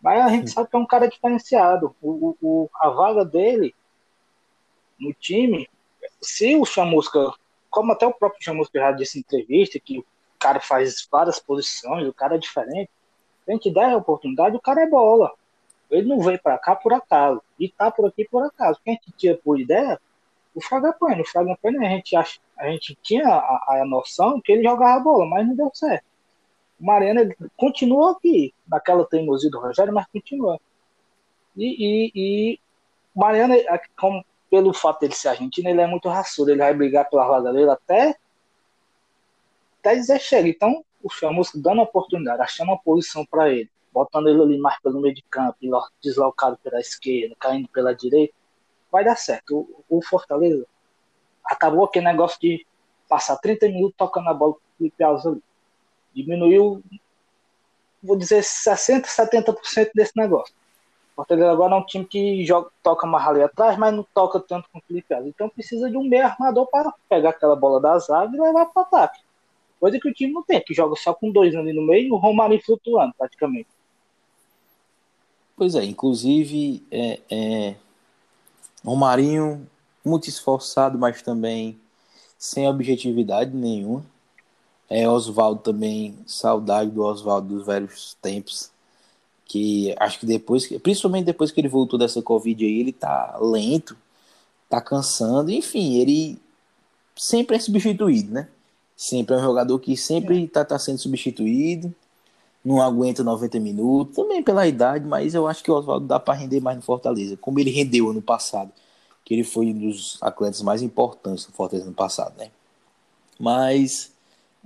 Mas 0.00 0.20
a 0.24 0.28
gente 0.28 0.50
sabe 0.50 0.68
que 0.68 0.76
é 0.76 0.78
um 0.78 0.86
cara 0.86 1.08
diferenciado. 1.08 1.94
O, 2.00 2.36
o, 2.40 2.70
a 2.80 2.90
vaga 2.90 3.24
dele 3.24 3.74
no 4.98 5.12
time, 5.12 5.68
se 6.20 6.54
o 6.56 6.64
Chamusca 6.64 7.32
como 7.76 7.92
até 7.92 8.06
o 8.06 8.14
próprio 8.14 8.42
Chamusca 8.42 8.78
já 8.78 8.90
disse 8.90 9.18
em 9.18 9.20
entrevista, 9.20 9.78
que 9.78 9.98
o 9.98 10.04
cara 10.38 10.60
faz 10.60 11.06
várias 11.12 11.38
posições, 11.38 12.08
o 12.08 12.12
cara 12.12 12.36
é 12.36 12.38
diferente. 12.38 12.90
A 13.46 13.52
gente 13.52 13.70
der 13.70 13.90
a 13.90 13.98
oportunidade, 13.98 14.56
o 14.56 14.60
cara 14.60 14.80
é 14.82 14.88
bola. 14.88 15.30
Ele 15.90 16.08
não 16.08 16.20
veio 16.20 16.40
para 16.42 16.56
cá 16.56 16.74
por 16.74 16.94
acaso. 16.94 17.42
E 17.60 17.68
tá 17.68 17.90
por 17.90 18.06
aqui 18.06 18.26
por 18.30 18.42
acaso. 18.42 18.80
Quem 18.82 18.94
a 18.94 18.96
gente 18.96 19.14
tira 19.14 19.38
por 19.44 19.60
ideia, 19.60 20.00
o 20.56 20.60
Fragapane. 20.62 21.20
O 21.20 21.26
Fragapane 21.26 21.86
a 21.86 21.90
gente, 21.90 22.16
acha, 22.16 22.40
a 22.58 22.68
gente 22.70 22.98
tinha 23.02 23.28
a, 23.28 23.82
a 23.82 23.84
noção 23.84 24.40
que 24.40 24.50
ele 24.50 24.62
jogava 24.62 25.04
bola, 25.04 25.26
mas 25.26 25.46
não 25.46 25.54
deu 25.54 25.70
certo. 25.74 26.04
O 26.80 26.84
Mariano 26.86 27.34
continua 27.56 28.12
aqui, 28.12 28.54
naquela 28.66 29.04
teimosia 29.06 29.50
do 29.50 29.60
Rogério, 29.60 29.92
mas 29.92 30.06
continua. 30.06 30.58
E, 31.56 31.66
e, 31.66 32.12
e 32.14 32.60
o 33.14 33.20
Mariano, 33.20 33.54
como 33.98 34.24
pelo 34.50 34.72
fato 34.72 35.00
dele 35.00 35.14
ser 35.14 35.28
argentino, 35.28 35.68
ele 35.68 35.80
é 35.80 35.86
muito 35.86 36.08
raçudo, 36.08 36.50
ele 36.50 36.60
vai 36.60 36.72
brigar 36.72 37.08
pela 37.08 37.26
vaga 37.26 37.52
dele 37.52 37.70
até, 37.70 38.16
até 39.80 39.94
dizer 39.94 40.20
chega. 40.20 40.48
Então, 40.48 40.84
o 41.02 41.10
Chamusco 41.10 41.58
dando 41.58 41.80
a 41.80 41.84
oportunidade, 41.84 42.42
achando 42.42 42.68
uma 42.68 42.78
posição 42.78 43.24
para 43.26 43.50
ele, 43.50 43.70
botando 43.92 44.28
ele 44.28 44.40
ali 44.40 44.58
mais 44.58 44.80
pelo 44.80 45.00
meio 45.00 45.14
de 45.14 45.22
campo, 45.22 45.56
deslocado 46.02 46.58
pela 46.62 46.80
esquerda, 46.80 47.34
caindo 47.38 47.68
pela 47.68 47.94
direita, 47.94 48.34
vai 48.90 49.04
dar 49.04 49.16
certo. 49.16 49.68
O, 49.88 49.98
o 49.98 50.02
Fortaleza 50.02 50.66
acabou 51.44 51.84
aquele 51.84 52.06
negócio 52.06 52.38
de 52.40 52.66
passar 53.08 53.36
30 53.36 53.68
minutos 53.68 53.96
tocando 53.96 54.28
a 54.28 54.34
bola 54.34 54.54
pro 54.54 54.62
Felipe 54.78 55.04
Alves 55.04 55.26
ali. 55.26 55.42
Diminuiu, 56.14 56.82
vou 58.02 58.16
dizer, 58.16 58.42
60%, 58.42 59.04
70% 59.04 59.90
desse 59.94 60.16
negócio. 60.16 60.54
Fortaleza 61.14 61.50
agora 61.50 61.74
é 61.74 61.78
um 61.78 61.86
time 61.86 62.04
que 62.04 62.44
joga, 62.44 62.70
toca 62.82 63.06
mais 63.06 63.26
ali 63.26 63.42
atrás, 63.42 63.78
mas 63.78 63.94
não 63.94 64.06
toca 64.14 64.38
tanto 64.38 64.68
com 64.70 64.78
o 64.78 64.82
Felipe 64.82 65.14
Alves. 65.14 65.32
Então 65.34 65.48
precisa 65.48 65.90
de 65.90 65.96
um 65.96 66.04
meio 66.04 66.26
armador 66.26 66.66
para 66.66 66.92
pegar 67.08 67.30
aquela 67.30 67.56
bola 67.56 67.80
da 67.80 67.98
zaga 67.98 68.36
e 68.36 68.40
levar 68.40 68.66
para 68.66 68.82
o 68.82 68.84
ataque. 68.84 69.20
Coisa 69.80 69.98
que 69.98 70.08
o 70.08 70.12
time 70.12 70.32
não 70.32 70.42
tem, 70.42 70.60
que 70.60 70.74
joga 70.74 70.94
só 70.96 71.14
com 71.14 71.30
dois 71.30 71.54
ali 71.54 71.72
no 71.72 71.82
meio 71.82 72.08
e 72.08 72.12
o 72.12 72.16
Romarinho 72.16 72.62
flutuando 72.62 73.14
praticamente. 73.16 73.68
Pois 75.56 75.74
é, 75.74 75.84
inclusive 75.84 76.86
é, 76.90 77.20
é, 77.30 77.74
Romarinho 78.86 79.68
muito 80.04 80.28
esforçado, 80.28 80.98
mas 80.98 81.20
também 81.20 81.78
sem 82.38 82.68
objetividade 82.68 83.54
nenhuma. 83.54 84.04
É, 84.88 85.08
Oswaldo 85.08 85.60
também, 85.60 86.16
saudade 86.26 86.90
do 86.90 87.02
Oswaldo 87.02 87.56
dos 87.56 87.66
velhos 87.66 88.16
tempos 88.22 88.70
que 89.46 89.94
acho 89.98 90.18
que 90.18 90.26
depois, 90.26 90.66
principalmente 90.82 91.26
depois 91.26 91.52
que 91.52 91.60
ele 91.60 91.68
voltou 91.68 91.98
dessa 91.98 92.20
Covid 92.20 92.64
aí, 92.64 92.80
ele 92.80 92.92
tá 92.92 93.38
lento, 93.40 93.96
tá 94.68 94.80
cansando, 94.80 95.52
enfim, 95.52 95.94
ele 95.98 96.38
sempre 97.16 97.56
é 97.56 97.60
substituído, 97.60 98.32
né? 98.32 98.48
Sempre 98.96 99.36
é 99.36 99.38
um 99.38 99.42
jogador 99.42 99.78
que 99.78 99.96
sempre 99.96 100.44
é. 100.44 100.46
tá, 100.48 100.64
tá 100.64 100.78
sendo 100.78 100.98
substituído, 100.98 101.94
não 102.66 102.82
aguenta 102.82 103.22
90 103.22 103.60
minutos, 103.60 104.16
também 104.16 104.42
pela 104.42 104.66
idade, 104.66 105.06
mas 105.06 105.34
eu 105.34 105.46
acho 105.46 105.62
que 105.62 105.70
o 105.70 105.74
Oswaldo 105.74 106.06
dá 106.06 106.18
para 106.18 106.34
render 106.34 106.60
mais 106.60 106.76
no 106.76 106.82
Fortaleza, 106.82 107.36
como 107.36 107.60
ele 107.60 107.70
rendeu 107.70 108.10
ano 108.10 108.20
passado, 108.20 108.72
que 109.24 109.32
ele 109.32 109.44
foi 109.44 109.66
um 109.66 109.78
dos 109.78 110.18
atletas 110.20 110.62
mais 110.62 110.82
importantes 110.82 111.46
do 111.46 111.52
Fortaleza 111.52 111.86
ano 111.86 111.94
passado, 111.94 112.36
né? 112.36 112.50
Mas, 113.38 114.12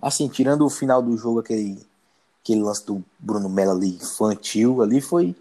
assim, 0.01 0.29
tirando 0.29 0.65
o 0.65 0.71
final 0.71 1.03
do 1.03 1.15
jogo, 1.15 1.41
aquele 1.41 1.79
aquele 2.43 2.63
lance 2.63 2.87
do 2.87 3.05
Bruno 3.19 3.51
Mello 3.51 3.73
ali, 3.73 3.97
infantil, 3.97 4.81
ali 4.83 5.01
foi. 5.03 5.37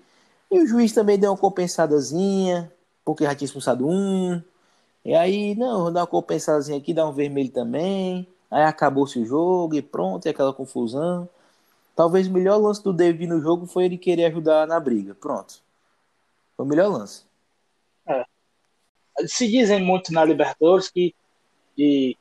E 0.51 0.59
o 0.59 0.67
juiz 0.67 0.91
também 0.91 1.17
deu 1.17 1.31
uma 1.31 1.37
compensadazinha, 1.37 2.69
porque 3.05 3.23
já 3.23 3.33
tinha 3.33 3.45
expulsado 3.45 3.87
um. 3.87 4.41
E 5.05 5.15
aí, 5.15 5.55
não, 5.55 5.83
vou 5.83 5.91
dar 5.91 6.01
uma 6.01 6.07
compensadazinha 6.07 6.77
aqui, 6.77 6.93
dar 6.93 7.07
um 7.07 7.13
vermelho 7.13 7.51
também. 7.51 8.27
Aí 8.51 8.63
acabou-se 8.63 9.17
o 9.17 9.25
jogo 9.25 9.75
e 9.75 9.81
pronto, 9.81 10.25
e 10.25 10.29
aquela 10.29 10.53
confusão. 10.53 11.29
Talvez 11.99 12.27
o 12.27 12.31
melhor 12.31 12.55
lance 12.55 12.81
do 12.81 12.93
David 12.93 13.27
no 13.27 13.41
jogo 13.41 13.65
foi 13.65 13.83
ele 13.83 13.97
querer 13.97 14.27
ajudar 14.27 14.65
na 14.65 14.79
briga. 14.79 15.13
Pronto. 15.13 15.55
Foi 16.55 16.65
o 16.65 16.69
melhor 16.69 16.87
lance. 16.87 17.25
É. 18.07 18.23
Se 19.27 19.45
dizem 19.45 19.83
muito 19.83 20.13
na 20.13 20.23
Libertadores 20.23 20.89
que, 20.89 21.13
que 21.75 22.15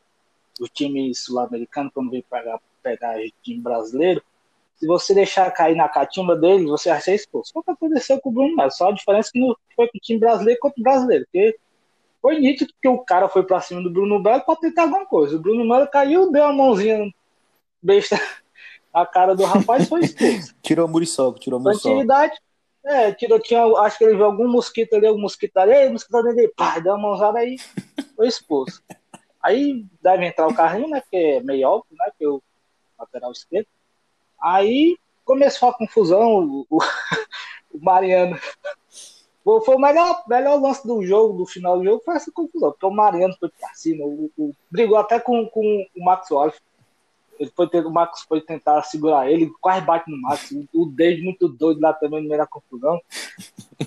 o 0.60 0.66
time 0.66 1.14
sul-americano, 1.14 1.92
quando 1.94 2.10
vem 2.10 2.24
pegar, 2.28 2.58
pegar 2.82 3.20
o 3.20 3.32
time 3.40 3.60
brasileiro, 3.60 4.20
se 4.74 4.84
você 4.84 5.14
deixar 5.14 5.48
cair 5.52 5.76
na 5.76 5.88
catimba 5.88 6.34
dele, 6.34 6.66
você 6.66 6.88
vai 6.88 7.00
ser 7.00 7.14
expulso. 7.14 7.52
Foi 7.52 7.62
o 7.62 7.64
que 7.64 7.70
aconteceu 7.70 8.20
com 8.20 8.30
o 8.30 8.32
Bruno 8.32 8.56
Melo. 8.56 8.72
Só 8.72 8.88
a 8.88 8.92
diferença 8.92 9.28
é 9.28 9.32
que 9.32 9.38
não 9.38 9.54
foi 9.76 9.86
com 9.86 9.96
o 9.96 10.00
time 10.00 10.18
brasileiro 10.18 10.58
contra 10.58 10.80
o 10.80 10.82
brasileiro. 10.82 11.24
Porque 11.26 11.56
foi 12.20 12.40
nítido 12.40 12.74
que 12.82 12.88
o 12.88 12.98
cara 12.98 13.28
foi 13.28 13.44
pra 13.44 13.60
cima 13.60 13.80
do 13.80 13.92
Bruno 13.92 14.20
Melo 14.20 14.44
pra 14.44 14.56
tentar 14.56 14.82
alguma 14.82 15.06
coisa. 15.06 15.36
O 15.36 15.40
Bruno 15.40 15.64
Melo 15.64 15.86
caiu, 15.86 16.32
deu 16.32 16.42
uma 16.42 16.52
mãozinha 16.52 17.14
besta 17.80 18.18
na 18.98 19.06
cara 19.06 19.34
do 19.34 19.44
rapaz 19.44 19.88
foi 19.88 20.00
expulso. 20.00 20.54
tirou 20.62 20.86
o 20.86 20.90
muriçoco, 20.90 21.38
tirou 21.38 21.60
o 21.60 21.62
muriçoco. 21.62 21.88
Tranquilidade. 21.88 22.38
É, 22.84 23.12
tirou, 23.12 23.38
tinha, 23.38 23.64
acho 23.80 23.98
que 23.98 24.04
ele 24.04 24.16
viu 24.16 24.24
algum 24.24 24.48
mosquito 24.48 24.94
ali, 24.94 25.06
algum 25.06 25.20
mosquito 25.20 25.56
ali, 25.58 25.90
mosquito 25.90 26.16
ali, 26.16 26.48
pá, 26.56 26.78
deu 26.78 26.94
uma 26.94 27.08
mãozada 27.08 27.38
aí, 27.38 27.56
foi 28.16 28.28
expulso. 28.28 28.82
Aí 29.42 29.84
deve 30.02 30.26
entrar 30.26 30.46
o 30.46 30.54
carrinho, 30.54 30.88
né, 30.88 31.02
que 31.10 31.16
é 31.16 31.40
meio 31.42 31.68
óbvio, 31.68 31.96
né, 31.98 32.10
que 32.16 32.24
é 32.24 32.28
o 32.28 32.42
lateral 32.98 33.32
esquerdo. 33.32 33.66
Aí 34.40 34.96
começou 35.24 35.68
a 35.68 35.74
confusão, 35.74 36.38
o, 36.38 36.66
o, 36.70 36.78
o 37.74 37.84
Mariano. 37.84 38.38
Foi 39.44 39.76
o 39.76 39.78
melhor, 39.78 40.24
melhor 40.28 40.60
lance 40.60 40.86
do 40.86 41.02
jogo, 41.02 41.38
do 41.38 41.46
final 41.46 41.78
do 41.78 41.84
jogo, 41.84 42.02
foi 42.04 42.16
essa 42.16 42.30
confusão, 42.30 42.70
porque 42.70 42.86
o 42.86 42.90
Mariano 42.90 43.34
foi 43.38 43.48
pra 43.48 43.72
cima, 43.74 44.04
o, 44.04 44.30
o 44.36 44.54
brigou 44.70 44.98
até 44.98 45.18
com, 45.18 45.46
com 45.46 45.86
o 45.96 46.04
Max 46.04 46.30
Wallace. 46.30 46.60
Ele 47.38 47.50
foi 47.54 47.68
ter, 47.68 47.86
o 47.86 47.90
Max 47.90 48.22
foi 48.22 48.40
tentar 48.40 48.82
segurar 48.82 49.30
ele, 49.30 49.52
quase 49.60 49.84
bate 49.84 50.10
no 50.10 50.20
Max. 50.20 50.52
O, 50.74 50.86
David 50.86 51.22
muito 51.22 51.48
doido 51.48 51.80
lá 51.80 51.92
também 51.92 52.22
no 52.22 52.28
meio 52.28 52.40
da 52.40 52.46
confusão. 52.46 53.00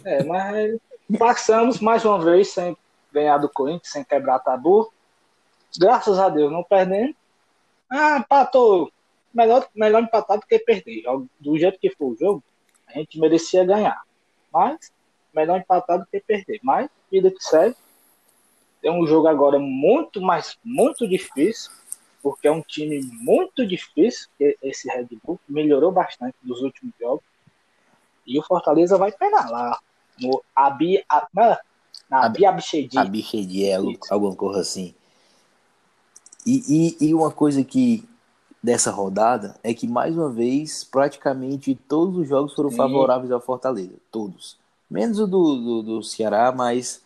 É, 0.03 0.23
mas 0.23 0.79
passamos 1.19 1.79
mais 1.79 2.05
uma 2.05 2.19
vez 2.19 2.49
sem 2.49 2.75
ganhar 3.11 3.37
do 3.37 3.49
Corinthians, 3.49 3.91
sem 3.91 4.03
quebrar 4.03 4.39
tabu. 4.39 4.91
Graças 5.77 6.17
a 6.17 6.29
Deus, 6.29 6.51
não 6.51 6.63
perdendo. 6.63 7.13
Ah, 7.89 8.23
patou 8.27 8.91
melhor, 9.33 9.67
melhor 9.75 10.01
empatar 10.01 10.39
do 10.39 10.45
que 10.45 10.59
perder. 10.59 11.03
Do 11.39 11.57
jeito 11.57 11.79
que 11.79 11.89
foi 11.91 12.07
o 12.07 12.17
jogo, 12.17 12.43
a 12.87 12.93
gente 12.93 13.19
merecia 13.19 13.65
ganhar. 13.65 14.01
Mas, 14.51 14.91
melhor 15.33 15.59
empatar 15.59 15.99
do 15.99 16.05
que 16.05 16.19
perder. 16.19 16.59
Mas, 16.63 16.89
vida 17.11 17.31
que 17.31 17.43
segue. 17.43 17.75
Tem 18.81 18.91
um 18.91 19.05
jogo 19.05 19.27
agora 19.27 19.59
muito, 19.59 20.21
mais 20.21 20.57
muito 20.63 21.07
difícil, 21.07 21.71
porque 22.21 22.47
é 22.47 22.51
um 22.51 22.61
time 22.61 23.01
muito 23.13 23.65
difícil, 23.65 24.29
esse 24.61 24.87
Red 24.89 25.07
Bull 25.23 25.39
melhorou 25.47 25.91
bastante 25.91 26.35
dos 26.41 26.61
últimos 26.61 26.93
jogos. 26.99 27.23
E 28.25 28.37
o 28.39 28.43
Fortaleza 28.43 28.97
vai 28.97 29.11
treinar 29.11 29.49
lá. 29.49 29.79
No 30.19 30.43
Abi, 30.55 31.03
a, 31.09 31.27
na, 31.33 31.59
na 32.09 32.25
Abi 32.25 32.45
Abichedi. 32.45 32.97
Abichedi, 32.97 33.65
é, 33.65 33.77
alguma 34.09 34.35
coisa 34.35 34.61
assim. 34.61 34.93
E, 36.45 36.97
e, 36.99 37.07
e 37.07 37.13
uma 37.13 37.31
coisa 37.31 37.63
que 37.63 38.07
dessa 38.61 38.91
rodada 38.91 39.57
é 39.63 39.73
que, 39.73 39.87
mais 39.87 40.15
uma 40.15 40.29
vez, 40.29 40.83
praticamente 40.83 41.73
todos 41.73 42.17
os 42.17 42.27
jogos 42.27 42.53
foram 42.53 42.69
Sim. 42.69 42.77
favoráveis 42.77 43.31
ao 43.31 43.41
Fortaleza. 43.41 43.95
Todos. 44.11 44.57
Menos 44.89 45.19
o 45.19 45.27
do, 45.27 45.55
do, 45.55 45.83
do, 45.83 46.03
Ceará, 46.03 46.51
mas 46.51 47.01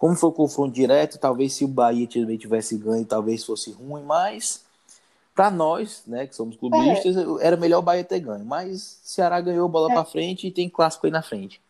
como 0.00 0.16
foi 0.16 0.30
o 0.30 0.32
confronto 0.32 0.72
direto, 0.72 1.18
talvez 1.18 1.52
se 1.52 1.62
o 1.62 1.68
Bahia 1.68 2.08
também 2.08 2.38
tivesse 2.38 2.74
ganho, 2.78 3.04
talvez 3.04 3.44
fosse 3.44 3.70
ruim, 3.70 4.02
mas 4.02 4.64
para 5.34 5.50
nós, 5.50 6.02
né, 6.06 6.26
que 6.26 6.34
somos 6.34 6.56
clubistas, 6.56 7.18
é. 7.18 7.46
era 7.46 7.54
melhor 7.54 7.80
o 7.80 7.82
Bahia 7.82 8.02
ter 8.02 8.18
ganho. 8.20 8.42
Mas 8.42 8.98
Ceará 9.04 9.38
ganhou 9.42 9.68
bola 9.68 9.90
é. 9.90 9.94
para 9.94 10.04
frente 10.06 10.46
e 10.46 10.50
tem 10.50 10.70
clássico 10.70 11.04
aí 11.04 11.12
na 11.12 11.20
frente. 11.20 11.60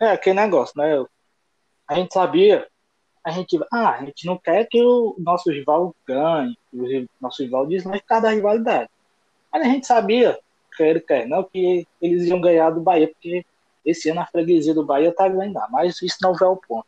É, 0.00 0.12
aquele 0.12 0.40
negócio, 0.40 0.72
né? 0.80 1.04
A 1.86 1.94
gente 1.94 2.14
sabia 2.14 2.66
a 3.22 3.30
gente, 3.32 3.58
ah, 3.70 3.90
a 3.90 4.04
gente 4.04 4.24
não 4.24 4.38
quer 4.38 4.64
que 4.66 4.80
o 4.80 5.14
nosso 5.18 5.50
rival 5.50 5.92
ganhe, 6.06 6.56
que 6.70 6.78
o 6.78 7.08
nosso 7.20 7.42
rival 7.42 7.66
deslanche 7.66 8.00
por 8.00 8.06
causa 8.06 8.28
da 8.28 8.32
rivalidade. 8.32 8.88
Mas 9.52 9.62
a 9.62 9.64
gente 9.64 9.84
sabia, 9.84 10.38
quer 10.74 11.04
quer 11.04 11.26
não, 11.26 11.42
que 11.42 11.84
eles 12.00 12.24
iam 12.26 12.40
ganhar 12.40 12.70
do 12.70 12.80
Bahia, 12.80 13.08
porque 13.08 13.44
esse 13.86 14.10
ano 14.10 14.20
a 14.20 14.26
freguesia 14.26 14.74
do 14.74 14.84
Bahia 14.84 15.14
tá 15.14 15.28
ganhando, 15.28 15.60
mas 15.70 16.02
isso 16.02 16.18
não 16.20 16.34
é 16.34 16.44
o 16.44 16.56
ponto. 16.56 16.86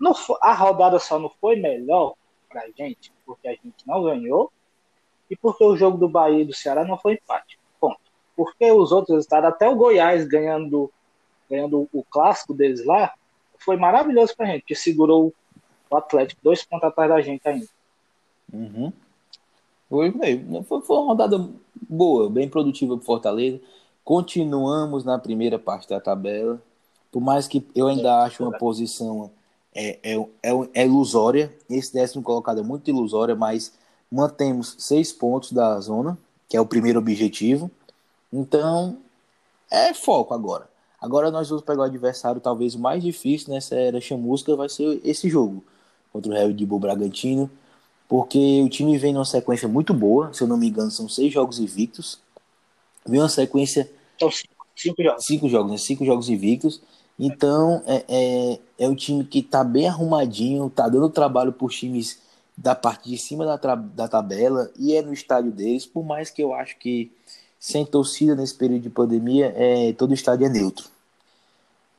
Não, 0.00 0.14
a 0.40 0.54
rodada 0.54 0.98
só 0.98 1.18
não 1.18 1.28
foi 1.28 1.56
melhor 1.56 2.14
pra 2.48 2.64
gente, 2.76 3.12
porque 3.26 3.46
a 3.46 3.52
gente 3.52 3.86
não 3.86 4.02
ganhou, 4.02 4.50
e 5.30 5.36
porque 5.36 5.62
o 5.62 5.76
jogo 5.76 5.98
do 5.98 6.08
Bahia 6.08 6.42
e 6.42 6.46
do 6.46 6.54
Ceará 6.54 6.84
não 6.84 6.96
foi 6.96 7.14
empate. 7.14 7.58
Ponto. 7.78 8.00
Porque 8.34 8.70
os 8.72 8.92
outros 8.92 9.24
estados, 9.24 9.50
até 9.50 9.68
o 9.68 9.76
Goiás 9.76 10.26
ganhando, 10.26 10.90
ganhando 11.50 11.88
o 11.92 12.02
clássico 12.02 12.54
deles 12.54 12.84
lá, 12.84 13.12
foi 13.58 13.76
maravilhoso 13.76 14.34
pra 14.34 14.46
gente, 14.46 14.64
que 14.64 14.74
segurou 14.74 15.34
o 15.90 15.96
Atlético 15.96 16.40
dois 16.42 16.64
pontos 16.64 16.88
atrás 16.88 17.10
da 17.10 17.20
gente 17.20 17.46
ainda. 17.46 17.66
Uhum. 18.52 18.92
Foi, 19.88 20.12
foi, 20.62 20.96
uma 20.96 21.06
rodada 21.06 21.48
boa, 21.88 22.30
bem 22.30 22.48
produtiva 22.48 22.96
pro 22.96 23.04
Fortaleza. 23.04 23.60
Continuamos 24.08 25.04
na 25.04 25.18
primeira 25.18 25.58
parte 25.58 25.86
da 25.86 26.00
tabela. 26.00 26.58
Por 27.12 27.20
mais 27.20 27.46
que 27.46 27.68
eu 27.74 27.88
ainda 27.88 28.22
acho 28.22 28.42
uma 28.42 28.56
posição 28.56 29.30
é, 29.74 29.98
é, 30.02 30.16
é, 30.42 30.50
é, 30.72 30.86
ilusória, 30.86 31.54
esse 31.68 31.92
décimo 31.92 32.22
colocado 32.22 32.58
é 32.58 32.62
muito 32.62 32.88
ilusória, 32.88 33.36
mas 33.36 33.74
mantemos 34.10 34.76
seis 34.78 35.12
pontos 35.12 35.52
da 35.52 35.78
zona, 35.78 36.16
que 36.48 36.56
é 36.56 36.60
o 36.60 36.64
primeiro 36.64 36.98
objetivo. 36.98 37.70
Então, 38.32 38.96
é 39.70 39.92
foco 39.92 40.32
agora. 40.32 40.70
Agora 40.98 41.30
nós 41.30 41.50
vamos 41.50 41.62
pegar 41.62 41.82
o 41.82 41.84
adversário 41.84 42.40
talvez 42.40 42.74
o 42.74 42.78
mais 42.78 43.02
difícil 43.02 43.52
nessa 43.52 43.74
era 43.74 44.00
chamusca, 44.00 44.56
vai 44.56 44.70
ser 44.70 45.02
esse 45.04 45.28
jogo 45.28 45.62
contra 46.10 46.32
o 46.32 46.34
Red 46.34 46.64
Bull 46.64 46.80
Bragantino, 46.80 47.50
porque 48.08 48.62
o 48.64 48.70
time 48.70 48.96
vem 48.96 49.12
numa 49.12 49.26
sequência 49.26 49.68
muito 49.68 49.92
boa, 49.92 50.32
se 50.32 50.42
eu 50.42 50.48
não 50.48 50.56
me 50.56 50.68
engano 50.68 50.90
são 50.90 51.10
seis 51.10 51.30
jogos 51.30 51.58
invictos, 51.58 52.18
vem 53.04 53.20
uma 53.20 53.28
sequência... 53.28 53.97
São 54.18 54.30
cinco, 54.30 54.66
cinco 54.76 55.02
jogos. 55.02 55.24
Cinco 55.24 55.48
jogos, 55.48 55.72
né? 55.72 55.78
Cinco 55.78 56.04
jogos 56.04 56.28
invictos, 56.28 56.80
então 57.18 57.82
é, 57.86 58.04
é, 58.08 58.60
é 58.78 58.88
um 58.88 58.94
time 58.94 59.24
que 59.24 59.40
está 59.40 59.64
bem 59.64 59.88
arrumadinho, 59.88 60.66
está 60.66 60.88
dando 60.88 61.10
trabalho 61.10 61.52
para 61.52 61.68
times 61.68 62.20
da 62.56 62.74
parte 62.74 63.08
de 63.08 63.16
cima 63.16 63.44
da, 63.44 63.74
da 63.74 64.08
tabela 64.08 64.70
e 64.76 64.94
é 64.94 65.02
no 65.02 65.12
estádio 65.12 65.52
deles, 65.52 65.86
por 65.86 66.04
mais 66.04 66.30
que 66.30 66.42
eu 66.42 66.52
acho 66.52 66.76
que 66.78 67.10
sem 67.58 67.84
torcida 67.84 68.34
nesse 68.34 68.54
período 68.54 68.82
de 68.82 68.90
pandemia, 68.90 69.52
é, 69.56 69.92
todo 69.92 70.14
estádio 70.14 70.46
é 70.46 70.48
neutro. 70.48 70.88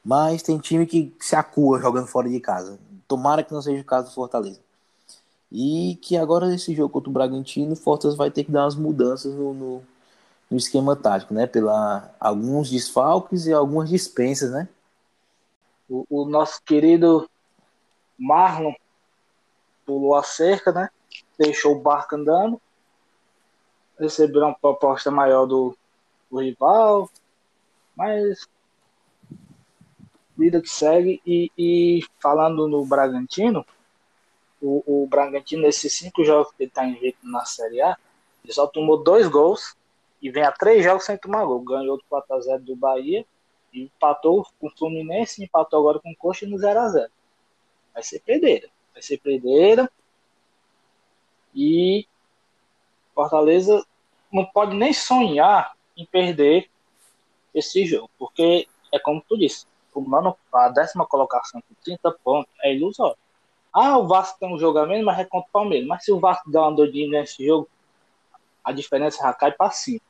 Mas 0.04 0.42
tem 0.42 0.58
time 0.58 0.86
que 0.86 1.14
se 1.20 1.36
acua 1.36 1.80
jogando 1.80 2.08
fora 2.08 2.30
de 2.30 2.40
casa. 2.40 2.80
Tomara 3.08 3.44
que 3.44 3.54
não 3.54 3.62
seja 3.62 3.82
o 3.82 3.86
caso 3.86 4.08
do 4.08 4.14
Fortaleza. 4.14 4.60
E 5.52 5.98
que 6.02 6.16
agora 6.16 6.48
nesse 6.48 6.74
jogo 6.74 6.90
contra 6.90 7.10
o 7.10 7.14
Bragantino, 7.14 7.74
o 7.74 7.76
Fortaleza 7.76 8.18
vai 8.18 8.32
ter 8.32 8.44
que 8.44 8.52
dar 8.52 8.64
umas 8.64 8.76
mudanças 8.76 9.34
no, 9.34 9.54
no, 9.54 9.84
no 10.50 10.58
esquema 10.58 10.96
tático, 10.96 11.34
né? 11.34 11.46
Pela 11.48 12.14
alguns 12.20 12.70
desfalques 12.70 13.46
e 13.46 13.54
algumas 13.54 13.90
dispensas, 13.90 14.52
né? 14.52 14.68
O, 15.90 16.06
o 16.10 16.26
nosso 16.26 16.62
querido 16.64 17.30
Marlon 18.18 18.74
pulou 19.86 20.16
a 20.16 20.24
cerca, 20.24 20.72
né? 20.72 20.90
Deixou 21.38 21.76
o 21.76 21.80
barco 21.80 22.16
andando 22.16 22.62
receber 24.00 24.40
uma 24.40 24.56
proposta 24.56 25.12
maior 25.12 25.46
do, 25.46 25.78
do 26.32 26.40
rival, 26.40 27.10
mas 27.96 28.48
vida 30.38 30.62
que 30.62 30.70
segue. 30.70 31.22
E, 31.26 31.52
e 31.58 32.06
falando 32.20 32.68
no 32.68 32.86
Bragantino, 32.86 33.66
o, 34.62 35.04
o, 35.04 35.08
Bragantino, 35.08 35.64
nesses 35.64 35.94
cinco 35.94 36.24
jogos 36.24 36.54
que 36.54 36.64
ele 36.64 36.70
está 36.70 36.86
invicto 36.86 37.28
na 37.28 37.44
Série 37.46 37.82
A, 37.82 37.98
ele 38.44 38.54
só 38.54 38.66
tomou 38.66 39.04
dois 39.04 39.28
gols 39.28 39.76
e 40.22 40.30
vem 40.30 40.44
a 40.44 40.52
três 40.52 40.84
jogos 40.84 41.06
sem 41.06 41.18
tomar 41.18 41.46
gol. 41.46 41.62
Ganhou 41.62 41.98
do 41.98 42.04
4x0 42.10 42.60
do 42.60 42.76
Bahia 42.76 43.26
empatou 43.74 44.46
com 44.60 44.68
o 44.68 44.72
Fluminense, 44.72 45.44
empatou 45.44 45.80
agora 45.80 46.00
com 46.00 46.12
o 46.12 46.16
Coxa 46.16 46.48
no 46.48 46.58
0x0. 46.58 47.10
Vai 47.94 48.04
ser 48.04 48.20
perdeira. 48.20 48.70
Vai 48.94 49.02
ser 49.02 49.18
perdeira. 49.18 49.92
E 51.54 52.08
Fortaleza 53.14 53.86
não 54.32 54.46
pode 54.46 54.76
nem 54.76 54.94
sonhar 54.94 55.76
em 55.98 56.06
perder 56.06 56.70
esse 57.54 57.86
jogo, 57.86 58.10
porque 58.18 58.68
é 58.92 59.00
como 59.00 59.24
tu 59.28 59.38
disse, 59.38 59.66
o 59.94 60.06
a 60.54 60.70
décima 60.70 61.06
colocação 61.06 61.62
com 61.62 61.74
30 61.84 62.12
pontos 62.24 62.52
é 62.62 62.74
ilusório. 62.74 63.18
Ah, 63.74 63.98
o 63.98 64.08
Vasco 64.08 64.40
tem 64.40 64.54
um 64.54 64.58
jogo 64.58 64.78
a 64.80 64.86
menos, 64.86 65.06
mas 65.06 65.20
é 65.20 65.26
contra 65.26 65.50
o 65.50 65.52
Palmeiras. 65.52 65.88
Mas 65.88 66.06
se 66.06 66.12
o 66.12 66.20
Vasco 66.20 66.50
der 66.50 66.60
uma 66.60 66.72
doidinha 66.72 67.20
nesse 67.20 67.46
jogo, 67.46 67.68
a 68.64 68.72
diferença 68.72 69.22
já 69.22 69.34
cai 69.34 69.52
para 69.52 69.72
5. 69.72 70.04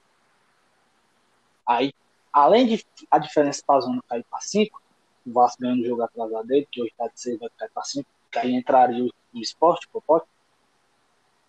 Aí, 1.70 1.94
além 2.34 2.66
de 2.66 2.84
a 3.12 3.20
diferença 3.20 3.62
para 3.64 3.76
a 3.76 3.82
zona 3.82 4.04
cair 4.10 4.26
para 4.28 4.42
5, 4.42 4.82
o 5.28 5.32
Vasco 5.32 5.62
ganhando 5.62 5.84
o 5.84 5.86
jogo 5.86 6.02
atrasado 6.02 6.48
dele, 6.48 6.68
que 6.72 6.82
hoje 6.82 6.90
está 6.90 7.06
de 7.06 7.22
6, 7.22 7.38
vai 7.38 7.50
cair 7.56 7.70
para 7.72 7.84
5, 7.84 8.10
que 8.32 8.40
aí 8.40 8.56
entraria 8.56 9.04
o, 9.04 9.12
o 9.36 9.40
esporte, 9.40 9.86
o 9.86 9.90
Popote, 9.92 10.26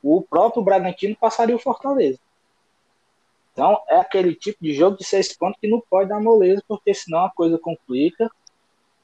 o 0.03 0.21
próprio 0.21 0.63
Bragantino 0.63 1.17
passaria 1.17 1.57
o 1.57 1.59
Fortaleza. 1.59 2.19
Então, 3.55 3.83
é 3.89 3.97
aquele 3.97 4.35
tipo 4.35 4.63
de 4.63 4.75
jogo 4.75 4.99
de 4.99 5.05
seis 5.05 5.35
pontos 5.35 5.59
que 5.59 5.69
não 5.69 5.81
pode 5.81 6.11
dar 6.11 6.21
moleza, 6.21 6.63
porque 6.69 6.93
senão 6.93 7.25
a 7.25 7.31
coisa 7.31 7.59
complica. 7.59 8.31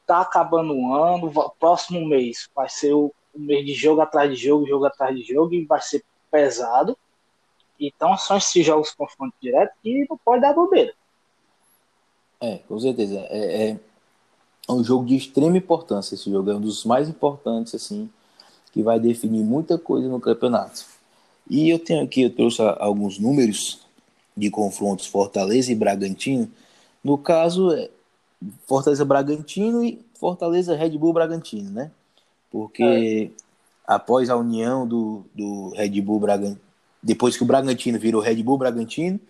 Tá 0.06 0.20
acabando 0.20 0.74
o 0.74 0.94
ano, 0.94 1.32
próximo 1.58 2.06
mês 2.06 2.48
vai 2.54 2.68
ser 2.68 2.92
o, 2.92 3.12
o 3.34 3.40
mês 3.40 3.64
de 3.64 3.72
jogo 3.72 4.02
atrás 4.02 4.30
de 4.30 4.36
jogo, 4.36 4.66
jogo 4.66 4.84
atrás 4.84 5.16
de 5.16 5.22
jogo, 5.22 5.54
e 5.54 5.64
vai 5.64 5.80
ser 5.80 6.04
pesado. 6.30 6.96
Então, 7.80 8.16
são 8.18 8.36
esses 8.36 8.64
jogos 8.64 8.92
confronto 8.92 9.34
direto 9.40 9.74
que 9.82 10.06
não 10.08 10.18
pode 10.18 10.42
dar 10.42 10.54
bobeira. 10.54 10.94
É, 12.40 12.58
com 12.68 12.78
certeza. 12.78 13.18
É, 13.30 13.70
é, 13.70 13.80
um 14.68 14.82
jogo 14.82 15.06
de 15.06 15.16
extrema 15.16 15.56
importância. 15.56 16.14
Esse 16.14 16.30
jogo 16.30 16.50
é 16.50 16.54
um 16.54 16.60
dos 16.60 16.84
mais 16.84 17.08
importantes, 17.08 17.74
assim, 17.74 18.10
que 18.72 18.82
vai 18.82 18.98
definir 18.98 19.42
muita 19.42 19.78
coisa 19.78 20.08
no 20.08 20.20
campeonato. 20.20 20.84
E 21.48 21.70
eu 21.70 21.78
tenho 21.78 22.04
aqui, 22.04 22.22
eu 22.22 22.34
trouxe 22.34 22.60
alguns 22.78 23.18
números 23.18 23.80
de 24.36 24.50
confrontos 24.50 25.06
Fortaleza 25.06 25.70
e 25.70 25.74
Bragantino. 25.74 26.50
No 27.02 27.16
caso, 27.16 27.72
é 27.72 27.88
Fortaleza 28.66 29.04
Bragantino 29.04 29.82
e 29.82 30.04
Fortaleza 30.18 30.76
Red 30.76 30.98
Bull 30.98 31.12
Bragantino, 31.12 31.70
né? 31.70 31.90
Porque 32.50 33.30
é. 33.32 33.42
após 33.86 34.28
a 34.28 34.36
união 34.36 34.86
do, 34.86 35.24
do 35.34 35.70
Red 35.70 36.00
Bull 36.00 36.20
Bragantino, 36.20 36.60
depois 37.02 37.36
que 37.36 37.42
o 37.42 37.46
Bragantino 37.46 37.98
virou 37.98 38.20
Red 38.20 38.42
Bull 38.42 38.58
Bragantino, 38.58 39.20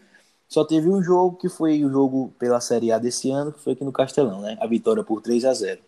só 0.48 0.64
teve 0.64 0.88
um 0.88 1.02
jogo 1.02 1.36
que 1.36 1.48
foi 1.48 1.84
o 1.84 1.90
jogo 1.90 2.32
pela 2.38 2.60
Série 2.60 2.92
A 2.92 2.98
desse 2.98 3.30
ano, 3.30 3.52
que 3.52 3.60
foi 3.60 3.72
aqui 3.72 3.84
no 3.84 3.92
Castelão, 3.92 4.40
né? 4.40 4.56
A 4.60 4.66
vitória 4.66 5.02
por 5.02 5.20
3 5.20 5.44
a 5.44 5.52
0. 5.52 5.80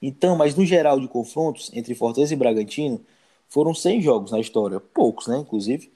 Então, 0.00 0.36
mas 0.36 0.54
no 0.54 0.64
geral 0.64 0.98
de 0.98 1.06
confrontos 1.06 1.70
entre 1.74 1.94
Fortaleza 1.94 2.32
e 2.32 2.36
Bragantino, 2.36 3.00
foram 3.48 3.74
100 3.74 4.00
jogos 4.00 4.30
na 4.30 4.40
história, 4.40 4.80
poucos, 4.80 5.26
né? 5.26 5.38
Inclusive, 5.38 5.92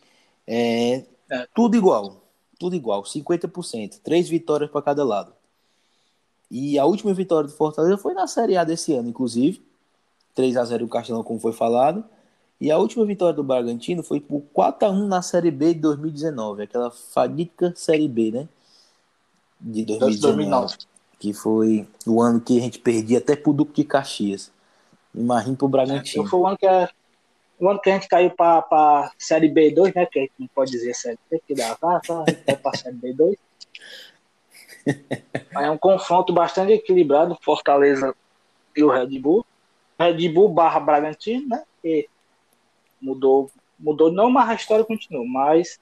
é, 0.46 1.04
é. 1.30 1.48
Tudo 1.54 1.76
igual. 1.76 2.22
Tudo 2.58 2.76
igual. 2.76 3.02
50%. 3.02 4.00
Três 4.02 4.28
vitórias 4.28 4.70
para 4.70 4.82
cada 4.82 5.04
lado. 5.04 5.32
E 6.50 6.78
a 6.78 6.84
última 6.84 7.12
vitória 7.14 7.48
do 7.48 7.56
Fortaleza 7.56 7.98
foi 7.98 8.14
na 8.14 8.26
Série 8.26 8.56
A 8.56 8.64
desse 8.64 8.92
ano, 8.92 9.08
inclusive. 9.08 9.62
3 10.34 10.56
a 10.56 10.64
0 10.64 10.84
o 10.84 10.88
Castelão, 10.88 11.22
como 11.22 11.38
foi 11.40 11.52
falado. 11.52 12.04
E 12.64 12.70
a 12.70 12.79
última 12.79 13.05
vitória 13.05 13.35
do 13.35 13.44
Bragantino 13.44 14.03
foi 14.03 14.18
por 14.18 14.40
4 14.55 14.88
a 14.88 14.90
1 14.90 15.07
na 15.07 15.20
Série 15.20 15.50
B 15.50 15.74
de 15.74 15.81
2019. 15.81 16.62
Aquela 16.62 16.90
fatídica 16.90 17.74
Série 17.77 18.09
B, 18.09 18.31
né? 18.31 18.48
De 19.61 19.85
2019. 19.85 20.22
2009. 20.22 20.77
Que 21.18 21.35
foi 21.35 21.87
o 22.07 22.22
ano 22.22 22.40
que 22.40 22.59
a 22.59 22.62
gente 22.62 22.79
perdia 22.79 23.18
até 23.18 23.37
pro 23.37 23.53
Duque 23.53 23.83
de 23.83 23.85
Caxias. 23.85 24.50
Imagina 25.14 25.55
pro 25.59 25.68
Bragantino. 25.68 26.24
É, 26.24 26.27
foi 26.27 26.40
o 26.40 26.46
ano 26.46 26.57
que 26.57 26.66
a 26.66 26.88
o 27.61 27.68
ano 27.68 27.79
que 27.79 27.90
a 27.90 27.92
gente 27.92 28.09
caiu 28.09 28.31
para 28.31 28.61
a 28.61 29.11
Série 29.18 29.50
B2, 29.50 29.94
né? 29.94 30.07
Que 30.07 30.20
a 30.20 30.22
gente 30.22 30.33
não 30.38 30.46
pode 30.46 30.70
dizer 30.70 30.94
Série 30.94 31.18
B, 31.31 31.42
que 31.46 31.55
dá, 31.55 31.74
tá, 31.74 32.00
tá, 32.00 32.24
a 32.27 32.31
gente 32.31 32.44
vai 32.46 32.57
para 32.57 32.70
a 32.70 32.77
Série 32.79 32.96
B2. 32.96 33.37
é 35.53 35.70
um 35.70 35.77
confronto 35.77 36.33
bastante 36.33 36.72
equilibrado, 36.72 37.37
Fortaleza 37.42 38.16
e 38.74 38.83
o 38.83 38.88
Red 38.88 39.18
Bull. 39.18 39.44
Red 39.98 40.31
Bull 40.31 40.48
barra 40.48 40.81
Bragantino, 40.81 41.46
né? 41.46 41.62
Que 41.83 42.09
mudou, 43.05 43.51
mudou 43.79 44.11
não, 44.11 44.31
mas 44.31 44.49
a 44.49 44.55
história 44.55 44.85
continua, 44.85 45.25
mas 45.27 45.79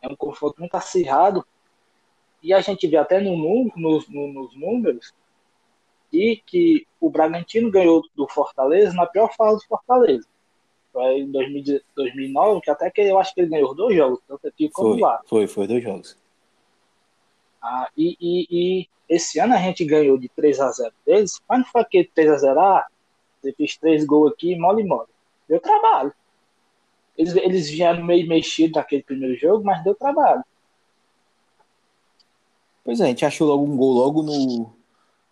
é 0.00 0.08
um 0.08 0.16
confronto 0.16 0.60
muito 0.60 0.74
acirrado. 0.76 1.44
E 2.42 2.52
a 2.52 2.60
gente 2.60 2.86
vê 2.86 2.96
até 2.96 3.20
no, 3.20 3.36
no, 3.36 3.72
nos, 3.76 4.08
nos 4.08 4.56
números 4.56 5.12
e 6.12 6.40
que 6.44 6.86
o 7.00 7.10
Bragantino 7.10 7.70
ganhou 7.70 8.02
do 8.14 8.28
Fortaleza 8.28 8.94
na 8.94 9.06
pior 9.06 9.32
fase 9.34 9.58
do 9.58 9.68
Fortaleza. 9.68 10.26
Foi 10.92 11.20
em 11.20 11.30
2009, 11.30 12.60
que 12.60 12.70
até 12.70 12.90
que 12.90 13.00
eu 13.00 13.18
acho 13.18 13.34
que 13.34 13.40
ele 13.40 13.50
ganhou 13.50 13.74
dois 13.74 13.96
jogos, 13.96 14.20
tanto 14.28 14.46
aqui 14.46 14.68
como 14.68 14.92
foi, 14.92 15.00
lá. 15.00 15.20
Foi, 15.26 15.46
foi 15.46 15.66
dois 15.66 15.82
jogos. 15.82 16.18
Ah, 17.62 17.88
e, 17.96 18.16
e, 18.20 18.46
e, 18.50 18.88
esse 19.08 19.38
ano 19.38 19.54
a 19.54 19.58
gente 19.58 19.84
ganhou 19.84 20.18
de 20.18 20.28
3 20.28 20.60
a 20.60 20.70
0 20.70 20.92
deles, 21.06 21.40
mas 21.48 21.60
não 21.60 21.66
foi 21.66 21.80
aquele 21.80 22.10
3 22.12 22.30
a 22.30 22.36
0 22.36 22.60
ah, 22.60 22.86
você 23.42 23.52
fez 23.52 23.76
três 23.76 24.04
gols 24.04 24.32
aqui, 24.32 24.56
mole 24.56 24.84
mole. 24.84 25.08
Deu 25.52 25.60
trabalho. 25.60 26.10
Eles, 27.14 27.36
eles 27.36 27.68
vieram 27.68 28.02
meio 28.02 28.26
mexidos 28.26 28.76
naquele 28.76 29.02
primeiro 29.02 29.36
jogo, 29.36 29.62
mas 29.62 29.84
deu 29.84 29.94
trabalho. 29.94 30.42
Pois 32.82 33.00
é, 33.00 33.04
a 33.04 33.06
gente 33.08 33.26
achou 33.26 33.48
logo 33.48 33.62
um 33.62 33.76
gol 33.76 33.92
logo 33.92 34.22
no, 34.22 34.72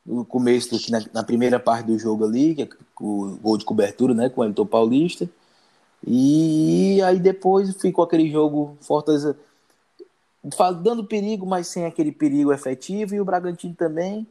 no 0.04 0.22
começo, 0.26 0.76
do, 0.76 0.92
na, 0.92 1.02
na, 1.14 1.24
primeira 1.24 1.58
parte 1.58 1.86
do 1.86 1.98
jogo 1.98 2.26
ali, 2.26 2.54
que 2.54 2.62
é 2.64 2.68
o 3.00 3.38
gol 3.40 3.56
de 3.56 3.64
cobertura, 3.64 4.12
né, 4.12 4.28
com 4.28 4.42
o 4.42 4.44
Elton 4.44 4.66
Paulista. 4.66 5.26
E 6.06 7.00
aí 7.00 7.18
depois 7.18 7.74
ficou 7.80 8.04
aquele 8.04 8.30
jogo 8.30 8.76
Fortaleza 8.82 9.38
dando 10.82 11.02
perigo, 11.02 11.46
mas 11.46 11.66
sem 11.66 11.86
aquele 11.86 12.12
perigo 12.12 12.52
efetivo, 12.52 13.14
e 13.14 13.20
o 13.22 13.24
Bragantino 13.24 13.74
também. 13.74 14.26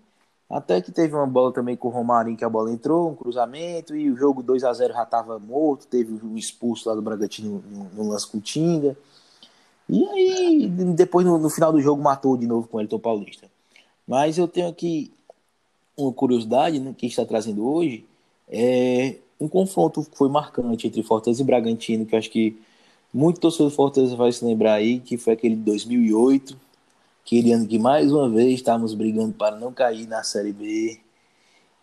Até 0.50 0.82
que 0.82 0.92
teve 0.92 1.14
uma 1.14 1.28
bola 1.28 1.54
também 1.54 1.78
com 1.78 1.90
o 1.90 1.92
Romarinho, 1.92 2.36
que 2.36 2.44
a 2.44 2.50
bola 2.50 2.72
entrou, 2.72 3.12
um 3.12 3.16
cruzamento, 3.16 3.96
e 3.96 4.10
o 4.10 4.18
jogo 4.18 4.42
2 4.42 4.64
a 4.64 4.74
0 4.74 4.94
já 4.94 5.04
estava 5.04 5.38
morto, 5.38 5.86
teve 5.86 6.14
um 6.26 6.36
expulso 6.36 6.90
lá 6.90 6.96
do 6.96 7.04
Bragantino 7.04 7.64
no, 7.70 7.84
no 7.94 8.10
lance 8.10 8.26
com 8.26 8.40
o 8.40 8.42
Tinga. 8.42 8.98
E 9.88 10.06
aí, 10.08 10.68
depois 10.68 11.26
no, 11.26 11.38
no, 11.38 11.50
final 11.50 11.72
do 11.72 11.80
jogo, 11.80 12.02
matou 12.02 12.36
de 12.36 12.48
novo 12.48 12.68
com 12.68 12.78
o 12.78 12.82
Elton 12.82 12.98
Paulista. 12.98 13.48
Mas 14.08 14.40
eu 14.40 14.48
tenho 14.48 14.68
aqui 14.68 15.12
uma 15.96 16.12
curiosidade 16.12 16.80
né, 16.80 16.96
que 16.98 17.06
está 17.06 17.26
trazendo 17.26 17.68
hoje, 17.68 18.06
é 18.48 19.18
um 19.40 19.48
confronto 19.48 20.04
que 20.04 20.18
foi 20.18 20.30
marcante 20.30 20.88
entre 20.88 21.04
Fortaleza 21.04 21.42
e 21.42 21.46
Bragantino, 21.46 22.06
que 22.06 22.16
acho 22.16 22.30
que 22.30 22.60
muito 23.14 23.40
torcedor 23.40 23.70
do 23.70 23.76
Fortaleza 23.76 24.16
vai 24.16 24.32
se 24.32 24.44
lembrar 24.44 24.74
aí, 24.74 25.00
que 25.00 25.18
foi 25.18 25.34
aquele 25.34 25.56
de 25.56 25.62
2008, 25.62 26.58
aquele 27.24 27.54
ano 27.54 27.68
que 27.68 27.80
mais 27.80 28.12
uma 28.12 28.30
vez 28.30 28.56
estávamos 28.56 28.94
brigando 28.94 29.34
para 29.34 29.56
não 29.56 29.74
cair 29.74 30.08
na 30.08 30.24
Série 30.24 30.54
B. 30.54 31.00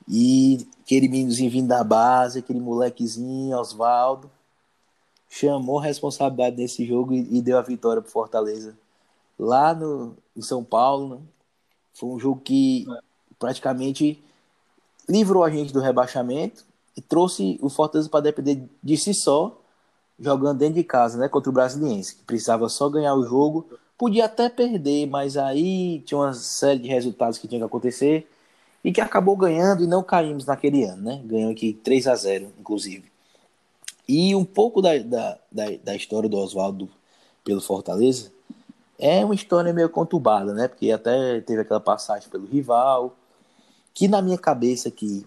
E 0.09 0.67
aquele 0.83 1.09
meninozinho 1.09 1.51
vindo 1.51 1.69
da 1.69 1.83
base, 1.83 2.39
aquele 2.39 2.61
molequezinho, 2.61 3.57
Oswaldo, 3.59 4.31
chamou 5.29 5.81
a 5.81 5.85
responsabilidade 5.85 6.57
nesse 6.57 6.85
jogo 6.87 7.13
e, 7.13 7.39
e 7.39 7.43
deu 7.43 7.59
a 7.59 7.63
vitória 7.63 8.01
para 8.01 8.11
Fortaleza 8.11 8.77
lá 9.39 9.75
no, 9.75 10.17
em 10.37 10.43
São 10.43 10.63
Paulo. 10.63 11.17
Né? 11.17 11.21
Foi 11.95 12.09
um 12.09 12.19
jogo 12.19 12.41
que 12.41 12.87
praticamente 13.39 14.23
livrou 15.09 15.45
a 15.45 15.51
gente 15.51 15.73
do 15.73 15.81
rebaixamento 15.81 16.65
e 16.97 17.01
trouxe 17.01 17.59
o 17.61 17.69
Fortaleza 17.69 18.09
para 18.09 18.21
depender 18.21 18.69
de 18.83 18.97
si 18.97 19.13
só 19.13 19.61
jogando 20.19 20.59
dentro 20.59 20.77
de 20.77 20.85
casa, 20.85 21.19
né, 21.19 21.29
contra 21.29 21.51
o 21.51 21.53
Brasiliense, 21.53 22.17
que 22.17 22.25
precisava 22.25 22.69
só 22.69 22.89
ganhar 22.89 23.15
o 23.15 23.25
jogo, 23.25 23.69
podia 23.99 24.27
até 24.27 24.49
perder, 24.49 25.07
mas 25.07 25.37
aí 25.37 26.01
tinha 26.01 26.19
uma 26.19 26.35
série 26.35 26.79
de 26.79 26.89
resultados 26.89 27.39
que 27.39 27.49
tinha 27.49 27.61
que 27.61 27.65
acontecer 27.65 28.29
e 28.85 28.93
que 28.93 29.01
acabou 29.01 29.37
ganhando 29.37 29.83
e 29.83 29.87
não 29.87 30.03
caímos 30.03 30.47
naquele 30.47 30.85
ano, 30.85 31.03
né? 31.03 31.23
Ganhou 31.25 31.51
aqui 31.51 31.73
3 31.73 32.07
a 32.07 32.15
0 32.15 32.53
inclusive. 32.59 33.05
E 34.09 34.35
um 34.35 34.45
pouco 34.45 34.81
da, 34.81 34.97
da, 34.99 35.39
da, 35.51 35.65
da 35.83 35.97
história 35.97 36.29
do 36.29 36.37
Oswaldo 36.37 36.89
pelo 37.45 37.61
Fortaleza 37.61 38.31
é 38.99 39.25
uma 39.25 39.35
história 39.35 39.73
meio 39.73 39.89
conturbada, 39.89 40.55
né? 40.55 40.69
Porque 40.69 40.91
até 40.91 41.41
teve 41.41 41.63
aquela 41.63 41.81
passagem 41.81 42.29
pelo 42.29 42.47
rival, 42.47 43.17
que 43.93 44.09
na 44.09 44.23
minha 44.23 44.39
cabeça 44.39 44.89
aqui 44.89 45.27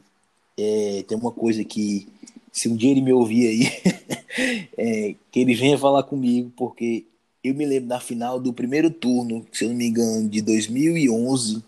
é, 0.58 1.04
tem 1.08 1.18
uma 1.18 1.32
coisa 1.32 1.64
que 1.64 2.08
se 2.52 2.68
um 2.68 2.76
dia 2.76 2.92
ele 2.92 3.02
me 3.02 3.14
ouvir 3.14 3.48
aí, 3.48 4.18
é, 4.78 5.16
que 5.32 5.40
ele 5.40 5.56
venha 5.56 5.78
falar 5.78 6.04
comigo, 6.04 6.52
porque 6.56 7.06
eu 7.44 7.54
me 7.54 7.66
lembro 7.66 7.90
na 7.90 8.00
final 8.00 8.40
do 8.40 8.54
primeiro 8.54 8.90
turno, 8.90 9.46
se 9.52 9.66
eu 9.66 9.70
não 9.70 9.76
me 9.76 9.88
engano, 9.88 10.28
de 10.30 10.42
2011, 10.42 11.64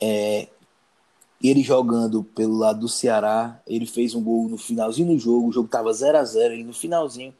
é, 0.00 0.48
ele 1.42 1.62
jogando 1.62 2.22
pelo 2.22 2.56
lado 2.56 2.80
do 2.80 2.88
Ceará, 2.88 3.60
ele 3.66 3.86
fez 3.86 4.14
um 4.14 4.22
gol 4.22 4.48
no 4.48 4.58
finalzinho 4.58 5.14
do 5.14 5.18
jogo, 5.18 5.48
o 5.48 5.52
jogo 5.52 5.68
tava 5.68 5.92
0 5.92 6.18
a 6.18 6.24
0 6.24 6.54
ele 6.54 6.64
no 6.64 6.72
finalzinho 6.72 7.34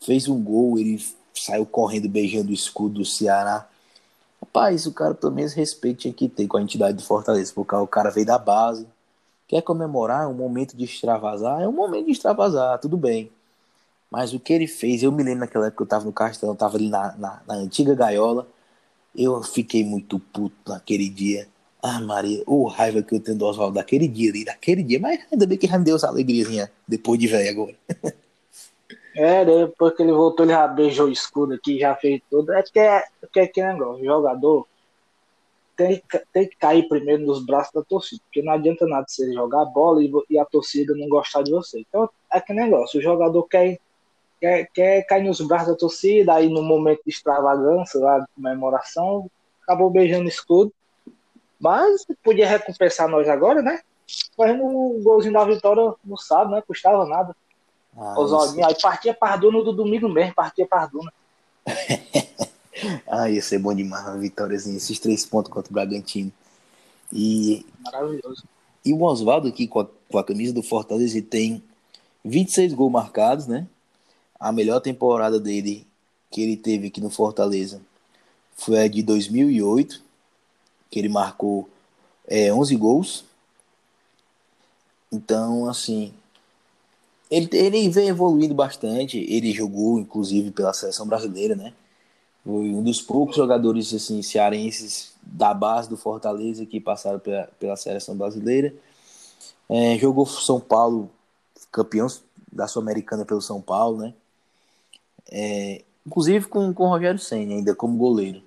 fez 0.00 0.28
um 0.28 0.42
gol, 0.42 0.78
ele 0.78 1.02
saiu 1.34 1.66
correndo 1.66 2.08
beijando 2.08 2.50
o 2.50 2.54
escudo 2.54 3.00
do 3.00 3.04
Ceará. 3.04 3.68
Rapaz, 4.40 4.86
o 4.86 4.92
cara 4.92 5.14
pelo 5.14 5.32
menos 5.32 5.52
respeito 5.52 6.00
tinha 6.00 6.14
que 6.14 6.28
ter 6.28 6.46
com 6.46 6.56
a 6.56 6.62
entidade 6.62 6.96
do 6.96 7.02
Fortaleza, 7.02 7.52
porque 7.54 7.74
o 7.74 7.86
cara 7.86 8.10
veio 8.10 8.26
da 8.26 8.38
base, 8.38 8.86
Quer 9.48 9.62
comemorar, 9.62 10.24
é 10.24 10.26
um 10.26 10.34
momento 10.34 10.76
de 10.76 10.84
extravasar, 10.84 11.62
é 11.62 11.66
um 11.66 11.72
momento 11.72 12.04
de 12.04 12.12
extravasar, 12.12 12.78
tudo 12.78 12.98
bem. 12.98 13.32
Mas 14.10 14.32
o 14.32 14.40
que 14.40 14.52
ele 14.52 14.66
fez, 14.66 15.02
eu 15.02 15.12
me 15.12 15.22
lembro 15.22 15.40
naquela 15.40 15.66
época 15.66 15.76
que 15.78 15.82
eu 15.82 15.84
estava 15.84 16.04
no 16.04 16.12
Castelo, 16.12 16.52
eu 16.52 16.54
estava 16.54 16.76
ali 16.76 16.88
na, 16.88 17.14
na, 17.16 17.42
na, 17.46 17.54
antiga 17.54 17.94
gaiola, 17.94 18.48
eu 19.14 19.42
fiquei 19.42 19.84
muito 19.84 20.18
puto 20.18 20.56
naquele 20.66 21.08
dia. 21.08 21.46
Ah, 21.82 22.00
Maria, 22.00 22.42
o 22.46 22.64
oh, 22.64 22.68
raiva 22.68 23.02
que 23.02 23.14
eu 23.14 23.20
tenho 23.20 23.38
do 23.38 23.46
Oswaldo 23.46 23.74
daquele 23.74 24.08
dia 24.08 24.30
ali, 24.30 24.44
daquele 24.44 24.82
dia, 24.82 24.98
mas 24.98 25.20
ainda 25.30 25.46
bem 25.46 25.58
que 25.58 25.66
já 25.66 25.78
me 25.78 25.84
deu 25.84 25.96
essa 25.96 26.08
alegriazinha 26.08 26.70
depois 26.86 27.20
de 27.20 27.26
velho 27.28 27.50
agora. 27.50 27.76
é, 29.14 29.44
depois 29.44 29.94
que 29.94 30.02
ele 30.02 30.12
voltou, 30.12 30.44
ele 30.44 30.52
já 30.52 30.66
beijou 30.66 31.06
o 31.06 31.12
escudo 31.12 31.54
aqui, 31.54 31.78
já 31.78 31.94
fez 31.94 32.20
tudo. 32.30 32.52
É 32.52 32.62
porque 32.62 32.80
é, 32.80 33.04
porque 33.20 33.40
é 33.40 33.46
que 33.46 33.62
negócio, 33.62 34.04
jogador, 34.04 34.66
tem, 35.78 36.02
tem 36.32 36.48
que 36.48 36.56
cair 36.56 36.88
primeiro 36.88 37.24
nos 37.24 37.46
braços 37.46 37.72
da 37.72 37.82
torcida, 37.84 38.20
porque 38.24 38.42
não 38.42 38.52
adianta 38.52 38.84
nada 38.84 39.06
você 39.06 39.32
jogar 39.32 39.64
bola 39.66 40.02
e, 40.02 40.10
e 40.28 40.36
a 40.36 40.44
torcida 40.44 40.92
não 40.96 41.08
gostar 41.08 41.42
de 41.42 41.52
você. 41.52 41.78
Então 41.88 42.10
é 42.32 42.40
que 42.40 42.52
negócio, 42.52 42.98
o 42.98 43.02
jogador 43.02 43.44
quer, 43.44 43.78
quer, 44.40 44.68
quer 44.72 45.02
cair 45.02 45.24
nos 45.24 45.40
braços 45.40 45.68
da 45.68 45.74
torcida, 45.74 46.34
aí 46.34 46.48
no 46.48 46.62
momento 46.62 47.00
de 47.04 47.10
extravagância, 47.10 48.00
lá 48.00 48.20
de 48.20 48.26
comemoração, 48.34 49.30
acabou 49.62 49.90
beijando 49.90 50.24
o 50.24 50.28
escudo. 50.28 50.72
Mas 51.60 52.06
podia 52.22 52.48
recompensar 52.48 53.08
nós 53.08 53.28
agora, 53.28 53.60
né? 53.62 53.80
Fazendo 54.36 54.64
o 54.64 55.00
golzinho 55.02 55.34
da 55.34 55.44
vitória 55.44 55.92
no 56.04 56.16
sábado, 56.16 56.52
né? 56.52 56.62
Custava 56.66 57.04
nada. 57.04 57.34
Ah, 57.96 58.18
Oswaldinho, 58.18 58.64
aí 58.64 58.76
partia 58.80 59.12
Parduna 59.12 59.62
do 59.62 59.72
domingo 59.72 60.08
mesmo, 60.08 60.34
partia 60.34 60.66
Parduna. 60.66 61.12
Ah, 63.08 63.28
ia 63.28 63.42
ser 63.42 63.58
bom 63.58 63.74
demais 63.74 64.06
uma 64.06 64.16
vitóriazinha, 64.16 64.76
esses 64.76 65.00
três 65.00 65.26
pontos 65.26 65.52
contra 65.52 65.68
o 65.68 65.74
Bragantino. 65.74 66.30
E, 67.12 67.66
Maravilhoso. 67.80 68.44
E 68.84 68.92
o 68.92 69.02
Oswaldo 69.02 69.48
aqui 69.48 69.66
com 69.66 69.80
a, 69.80 69.86
com 70.08 70.16
a 70.16 70.22
camisa 70.22 70.52
do 70.52 70.62
Fortaleza 70.62 71.18
ele 71.18 71.26
tem 71.26 71.62
26 72.24 72.74
gols 72.74 72.92
marcados, 72.92 73.46
né? 73.48 73.66
A 74.38 74.52
melhor 74.52 74.80
temporada 74.80 75.40
dele 75.40 75.86
que 76.30 76.42
ele 76.42 76.56
teve 76.56 76.88
aqui 76.88 77.00
no 77.00 77.10
Fortaleza 77.10 77.80
foi 78.56 78.80
a 78.80 78.88
de 78.88 79.02
2008, 79.02 80.02
que 80.90 80.98
ele 80.98 81.08
marcou 81.08 81.68
é, 82.26 82.52
11 82.52 82.76
gols. 82.76 83.24
Então, 85.10 85.68
assim, 85.68 86.12
ele, 87.30 87.48
ele 87.52 87.88
vem 87.88 88.08
evoluindo 88.08 88.54
bastante. 88.54 89.18
Ele 89.18 89.52
jogou, 89.52 89.98
inclusive, 89.98 90.50
pela 90.50 90.72
seleção 90.72 91.06
brasileira, 91.06 91.54
né? 91.54 91.72
Foi 92.44 92.70
um 92.70 92.82
dos 92.82 93.02
poucos 93.02 93.36
jogadores 93.36 93.92
assim, 93.92 94.22
cearenses 94.22 95.12
da 95.22 95.52
base 95.52 95.88
do 95.88 95.96
Fortaleza 95.96 96.64
que 96.64 96.80
passaram 96.80 97.18
pela, 97.18 97.48
pela 97.58 97.76
seleção 97.76 98.16
brasileira. 98.16 98.74
É, 99.68 99.98
jogou 99.98 100.24
São 100.26 100.58
Paulo, 100.58 101.10
campeão 101.70 102.06
da 102.50 102.66
Sul-Americana 102.66 103.24
pelo 103.24 103.42
São 103.42 103.60
Paulo, 103.60 103.98
né? 103.98 104.14
É, 105.30 105.82
inclusive 106.06 106.46
com, 106.46 106.72
com 106.72 106.84
o 106.84 106.88
Rogério 106.88 107.18
Senna, 107.18 107.54
ainda 107.54 107.74
como 107.74 107.98
goleiro. 107.98 108.42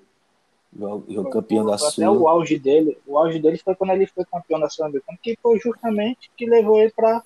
Campeão 1.32 1.66
da 1.66 1.78
Sul. 1.78 1.90
Até 1.90 2.10
o 2.10 2.28
auge 2.28 2.58
dele, 2.58 2.98
o 3.06 3.18
auge 3.18 3.40
dele 3.40 3.58
foi 3.58 3.76
quando 3.76 3.92
ele 3.92 4.08
foi 4.08 4.24
campeão 4.24 4.60
da 4.60 4.70
Sul-Americana, 4.70 5.18
que 5.22 5.38
foi 5.42 5.60
justamente 5.60 6.32
que 6.38 6.46
levou 6.46 6.80
ele 6.80 6.92
para 6.92 7.22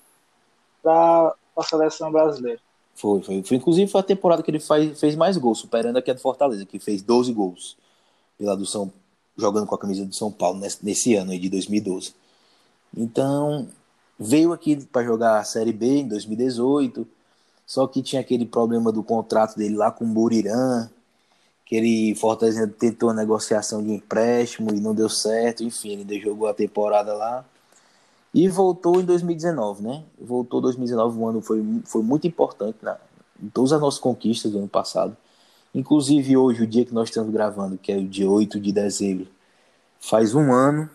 a 0.84 1.62
seleção 1.62 2.10
brasileira. 2.10 2.60
Foi, 2.94 3.22
foi, 3.22 3.42
foi. 3.42 3.56
Inclusive 3.56 3.90
foi 3.90 4.00
a 4.00 4.04
temporada 4.04 4.42
que 4.42 4.50
ele 4.50 4.58
faz, 4.58 4.98
fez 4.98 5.14
mais 5.14 5.36
gols, 5.36 5.58
superando 5.58 5.96
aqui 5.96 6.10
a 6.10 6.14
do 6.14 6.20
Fortaleza, 6.20 6.66
que 6.66 6.78
fez 6.78 7.02
12 7.02 7.32
gols 7.32 7.76
pela 8.36 8.56
do 8.56 8.66
São, 8.66 8.92
jogando 9.36 9.66
com 9.66 9.74
a 9.74 9.78
camisa 9.78 10.04
do 10.04 10.14
São 10.14 10.32
Paulo 10.32 10.58
nesse, 10.58 10.84
nesse 10.84 11.14
ano 11.14 11.30
aí 11.30 11.38
de 11.38 11.48
2012. 11.48 12.14
Então, 12.96 13.68
veio 14.18 14.52
aqui 14.52 14.84
para 14.86 15.04
jogar 15.04 15.38
a 15.38 15.44
Série 15.44 15.72
B 15.72 16.00
em 16.00 16.08
2018, 16.08 17.06
só 17.66 17.86
que 17.88 18.00
tinha 18.00 18.20
aquele 18.20 18.46
problema 18.46 18.92
do 18.92 19.02
contrato 19.02 19.56
dele 19.56 19.76
lá 19.76 19.90
com 19.90 20.04
o 20.04 20.08
Burirã, 20.08 20.88
que 21.64 21.74
ele 21.74 22.14
Fortaleza 22.14 22.66
tentou 22.68 23.10
a 23.10 23.14
negociação 23.14 23.82
de 23.82 23.90
empréstimo 23.92 24.72
e 24.72 24.80
não 24.80 24.94
deu 24.94 25.08
certo, 25.08 25.64
enfim, 25.64 26.00
ele 26.00 26.20
jogou 26.20 26.46
a 26.46 26.54
temporada 26.54 27.12
lá. 27.12 27.44
E 28.32 28.48
voltou 28.48 29.00
em 29.00 29.04
2019, 29.04 29.82
né? 29.82 30.04
Voltou 30.20 30.60
em 30.60 30.62
2019, 30.62 31.18
um 31.18 31.26
ano 31.26 31.42
foi, 31.42 31.64
foi 31.84 32.02
muito 32.02 32.26
importante 32.26 32.78
na, 32.82 32.96
em 33.42 33.48
todas 33.48 33.72
as 33.72 33.80
nossas 33.80 33.98
conquistas 33.98 34.52
do 34.52 34.58
ano 34.58 34.68
passado. 34.68 35.16
Inclusive 35.74 36.36
hoje, 36.36 36.62
o 36.62 36.66
dia 36.66 36.84
que 36.84 36.94
nós 36.94 37.08
estamos 37.08 37.32
gravando, 37.32 37.76
que 37.76 37.90
é 37.90 37.96
o 37.96 38.06
dia 38.06 38.30
8 38.30 38.60
de 38.60 38.72
dezembro, 38.72 39.26
faz 39.98 40.34
um 40.34 40.52
ano 40.52 40.88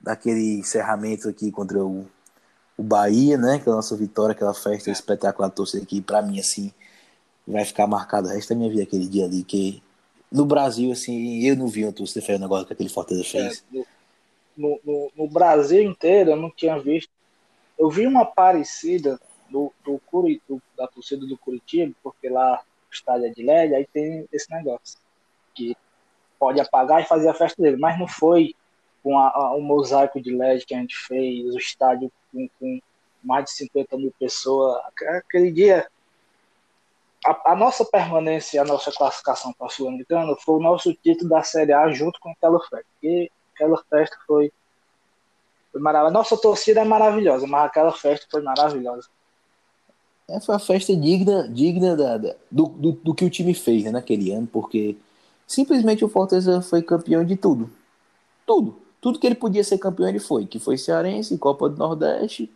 daquele 0.00 0.58
encerramento 0.58 1.28
aqui 1.28 1.50
contra 1.50 1.84
o, 1.84 2.06
o 2.76 2.82
Bahia, 2.82 3.36
né? 3.36 3.58
Que 3.58 3.68
é 3.68 3.72
a 3.72 3.76
nossa 3.76 3.96
vitória, 3.96 4.32
aquela 4.32 4.54
festa 4.54 4.90
espetacular 4.90 5.50
torcida 5.50 5.82
aqui, 5.82 6.00
para 6.00 6.22
mim, 6.22 6.40
assim, 6.40 6.72
vai 7.46 7.64
ficar 7.64 7.86
marcado 7.86 8.28
o 8.28 8.30
resto 8.30 8.50
da 8.50 8.56
minha 8.56 8.70
vida 8.70 8.82
aquele 8.82 9.06
dia 9.06 9.24
ali, 9.24 9.44
que 9.44 9.82
no 10.30 10.44
Brasil, 10.44 10.90
assim, 10.90 11.44
eu 11.44 11.56
não 11.56 11.68
vi 11.68 11.84
uma 11.84 11.92
torcida 11.92 12.24
fez 12.24 12.38
um 12.38 12.42
negócio 12.42 12.66
que 12.66 12.72
aquele 12.72 12.88
Fortaleza 12.88 13.24
fez. 13.24 13.64
É, 13.72 13.84
no, 14.56 14.80
no, 14.84 15.12
no, 15.16 15.28
Brasil 15.28 15.82
inteiro 15.82 16.30
eu 16.30 16.36
não 16.36 16.50
tinha 16.50 16.78
visto. 16.78 17.10
Eu 17.78 17.88
vi 17.88 18.06
uma 18.06 18.24
parecida 18.24 19.20
do, 19.48 19.72
do, 19.84 20.00
Curitiba, 20.06 20.60
da 20.76 20.86
torcida 20.88 21.24
do 21.26 21.38
Curitiba, 21.38 21.94
porque 22.02 22.28
lá 22.28 22.60
o 22.90 22.94
estádio 22.94 23.26
é 23.26 23.30
de 23.30 23.42
LED, 23.44 23.74
aí 23.74 23.86
tem 23.92 24.26
esse 24.32 24.50
negócio. 24.50 24.98
Que 25.54 25.76
pode 26.38 26.60
apagar 26.60 27.00
e 27.00 27.06
fazer 27.06 27.28
a 27.28 27.34
festa 27.34 27.62
dele, 27.62 27.76
mas 27.76 27.96
não 27.98 28.08
foi 28.08 28.54
com 29.04 29.14
o 29.14 29.60
mosaico 29.60 30.20
de 30.20 30.34
LED 30.34 30.66
que 30.66 30.74
a 30.74 30.78
gente 30.78 30.96
fez, 30.96 31.54
o 31.54 31.58
estádio 31.58 32.10
com, 32.34 32.48
com 32.58 32.80
mais 33.22 33.44
de 33.44 33.52
50 33.52 33.96
mil 33.96 34.12
pessoas. 34.18 34.82
Aquele 35.08 35.52
dia 35.52 35.86
a, 37.24 37.52
a, 37.52 37.56
nossa 37.56 37.84
permanência, 37.84 38.60
a 38.60 38.64
nossa 38.64 38.92
classificação 38.92 39.52
para 39.54 39.68
a 39.68 39.70
Sul-Americana 39.70 40.36
foi 40.36 40.56
o 40.56 40.62
nosso 40.62 40.92
título 40.92 41.30
da 41.30 41.42
Série 41.42 41.72
A 41.72 41.90
junto 41.90 42.20
com 42.20 42.30
aquela 42.30 42.60
festa. 42.60 42.86
E 43.02 43.30
aquela 43.54 43.82
festa 43.88 44.16
foi, 44.26 44.52
foi 45.72 45.80
maravilhosa. 45.80 46.12
Nossa 46.12 46.36
torcida 46.36 46.80
é 46.80 46.84
maravilhosa, 46.84 47.46
mas 47.46 47.66
aquela 47.66 47.92
festa 47.92 48.26
foi 48.30 48.42
maravilhosa. 48.42 49.08
É, 50.28 50.40
foi 50.40 50.54
a 50.54 50.58
festa 50.58 50.94
digna, 50.96 51.48
digna 51.48 51.96
da, 51.96 52.18
da 52.18 52.34
do, 52.50 52.66
do, 52.66 52.92
do, 52.92 53.14
que 53.14 53.24
o 53.24 53.30
time 53.30 53.54
fez 53.54 53.84
né, 53.84 53.90
naquele 53.90 54.30
ano, 54.32 54.46
porque 54.46 54.96
simplesmente 55.46 56.04
o 56.04 56.08
Fortaleza 56.08 56.60
foi 56.62 56.82
campeão 56.82 57.24
de 57.24 57.36
tudo. 57.36 57.70
Tudo. 58.46 58.83
Tudo 59.04 59.18
que 59.18 59.26
ele 59.26 59.34
podia 59.34 59.62
ser 59.62 59.76
campeão, 59.76 60.08
ele 60.08 60.18
foi. 60.18 60.46
Que 60.46 60.58
foi 60.58 60.78
Cearense, 60.78 61.36
Copa 61.36 61.68
do 61.68 61.76
Nordeste, 61.76 62.50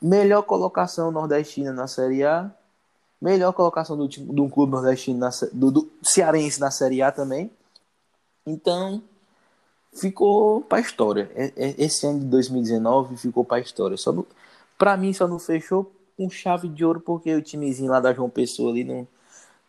melhor 0.00 0.40
colocação 0.40 1.10
nordestina 1.10 1.74
na 1.74 1.86
Série 1.86 2.24
A 2.24 2.50
Melhor 3.20 3.52
colocação 3.52 3.98
do, 3.98 4.08
de 4.08 4.40
um 4.40 4.48
clube 4.48 4.72
nordestino, 4.72 5.18
na, 5.18 5.28
do, 5.52 5.70
do 5.70 5.90
cearense 6.02 6.58
na 6.58 6.70
Série 6.70 7.02
A 7.02 7.12
também. 7.12 7.50
Então, 8.46 9.02
ficou 9.92 10.62
para 10.62 10.80
história. 10.80 11.30
Esse 11.76 12.06
ano 12.06 12.20
de 12.20 12.26
2019 12.26 13.18
ficou 13.18 13.44
para 13.44 13.60
história. 13.60 13.98
Só 13.98 14.14
para 14.78 14.96
mim 14.96 15.12
só 15.12 15.28
não 15.28 15.38
fechou 15.38 15.92
com 16.16 16.30
chave 16.30 16.66
de 16.66 16.82
ouro 16.82 17.00
porque 17.00 17.34
o 17.34 17.42
timezinho 17.42 17.90
lá 17.90 18.00
da 18.00 18.14
João 18.14 18.30
Pessoa 18.30 18.70
ali 18.70 18.84
não, 18.84 19.06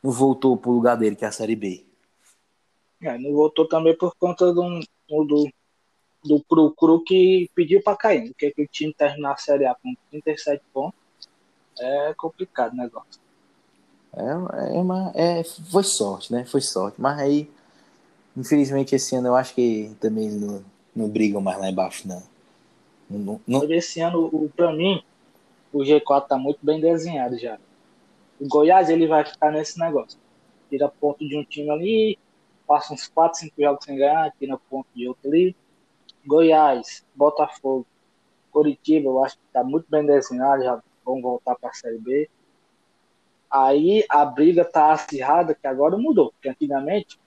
não 0.01 0.11
voltou 0.13 0.55
pro 0.55 0.71
lugar 0.71 0.95
dele, 0.95 1.17
que 1.17 1.25
é 1.25 1.27
a 1.27 1.31
Série 1.31 1.57
B. 1.57 1.83
É, 3.01 3.17
não 3.17 3.33
voltou 3.33 3.67
também 3.67 3.97
por 3.97 4.15
conta 4.15 4.53
do, 4.53 4.79
do 6.23 6.41
Cru 6.43 6.71
Cru 6.71 7.03
que 7.03 7.49
pediu 7.55 7.81
para 7.81 7.97
cair. 7.97 8.29
Porque 8.29 8.51
que 8.51 8.63
o 8.63 8.67
time 8.67 8.93
terminar 8.93 9.33
a 9.33 9.37
Série 9.37 9.65
A 9.65 9.75
com 9.75 9.93
37 10.11 10.63
pontos 10.73 10.99
é 11.79 12.13
complicado 12.15 12.73
o 12.73 12.77
negócio. 12.77 13.21
É, 14.13 14.75
é 14.75 14.79
uma, 14.79 15.11
é, 15.15 15.43
foi 15.43 15.83
sorte, 15.83 16.31
né? 16.31 16.45
Foi 16.45 16.61
sorte. 16.61 16.99
Mas 16.99 17.19
aí, 17.19 17.49
infelizmente, 18.35 18.95
esse 18.95 19.15
ano 19.15 19.27
eu 19.27 19.35
acho 19.35 19.53
que 19.53 19.95
também 19.99 20.29
não, 20.29 20.63
não 20.95 21.09
brigam 21.09 21.41
mais 21.41 21.59
lá 21.59 21.69
embaixo, 21.69 22.07
não. 22.07 22.23
não, 23.09 23.41
não... 23.47 23.63
Esse 23.71 24.01
ano, 24.01 24.25
o, 24.25 24.49
pra 24.55 24.73
mim, 24.73 25.03
o 25.71 25.79
G4 25.79 26.27
tá 26.27 26.37
muito 26.37 26.59
bem 26.61 26.81
desenhado 26.81 27.37
já. 27.37 27.57
O 28.39 28.47
Goiás, 28.47 28.89
ele 28.89 29.07
vai 29.07 29.25
ficar 29.25 29.51
nesse 29.51 29.79
negócio. 29.79 30.19
Tira 30.69 30.87
ponto 30.87 31.27
de 31.27 31.37
um 31.37 31.43
time 31.43 31.69
ali, 31.69 32.19
passa 32.67 32.93
uns 32.93 33.07
4, 33.07 33.39
5 33.39 33.53
jogos 33.57 33.85
sem 33.85 33.97
ganhar, 33.97 34.31
tira 34.39 34.59
ponto 34.69 34.87
de 34.95 35.07
outro 35.07 35.29
ali. 35.29 35.55
Goiás, 36.29 37.03
Botafogo, 37.15 37.87
Curitiba, 38.51 39.07
eu 39.07 39.23
acho 39.23 39.35
que 39.35 39.43
tá 39.51 39.63
muito 39.63 39.87
bem 39.89 40.05
desenhado, 40.05 40.63
já 40.63 40.79
vão 41.03 41.19
voltar 41.19 41.55
para 41.55 41.71
a 41.71 41.73
Série 41.73 41.97
B. 41.97 42.29
Aí 43.49 44.05
a 44.07 44.23
briga 44.25 44.63
tá 44.63 44.91
acirrada, 44.91 45.55
que 45.55 45.65
agora 45.65 45.97
mudou. 45.97 46.31
Porque 46.31 46.49
antigamente 46.49 47.19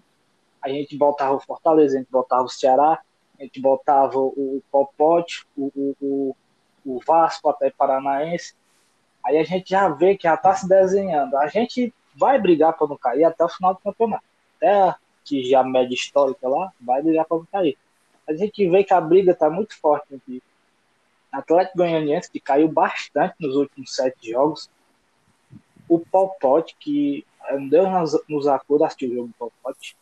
a 0.63 0.69
gente 0.69 0.97
botava 0.97 1.35
o 1.35 1.41
Fortaleza, 1.41 1.97
a 1.97 1.99
gente 1.99 2.11
botava 2.13 2.45
o 2.45 2.49
Ceará, 2.49 3.03
a 3.41 3.43
gente 3.43 3.61
botava 3.61 4.21
o 4.21 4.63
Popote, 4.71 5.45
o, 5.57 5.73
o, 5.75 5.97
o, 6.01 6.37
o 6.87 7.01
Vasco, 7.05 7.49
até 7.49 7.71
Paranaense. 7.71 8.55
Aí 9.25 9.37
a 9.37 9.43
gente 9.43 9.71
já 9.71 9.89
vê 9.89 10.17
que 10.17 10.29
já 10.29 10.37
tá 10.37 10.55
se 10.55 10.69
desenhando. 10.69 11.37
A 11.39 11.49
gente 11.49 11.93
vai 12.15 12.41
brigar 12.41 12.77
para 12.77 12.87
não 12.87 12.97
cair 12.97 13.25
até 13.25 13.45
o 13.45 13.49
final 13.49 13.75
do 13.75 13.81
campeonato. 13.81 14.25
Até 14.57 14.95
que 15.25 15.43
já 15.43 15.65
média 15.65 15.95
histórica 15.95 16.49
lá, 16.49 16.73
vai 16.81 17.03
brigar 17.03 17.25
para 17.25 17.39
não 17.39 17.47
cair. 17.47 17.77
A 18.29 18.35
gente 18.35 18.69
vê 18.69 18.85
que 18.85 18.95
a 18.95 19.01
briga 19.01 19.35
tá 19.35 19.51
muito 19.51 19.77
forte 19.79 20.15
entre 20.15 20.43
Atlético 21.31 21.79
Goianiense, 21.79 22.31
que 22.31 22.39
caiu 22.39 22.69
bastante 22.69 23.35
nos 23.41 23.57
últimos 23.57 23.95
sete 23.95 24.31
jogos, 24.31 24.71
o 25.89 25.99
Popote, 25.99 26.77
que 26.79 27.27
Deus 27.69 28.23
nos 28.29 28.47
acuda 28.47 28.87
assistir 28.87 29.11
o 29.11 29.15
jogo 29.15 29.29
do 29.29 29.35
Popote, 29.35 29.97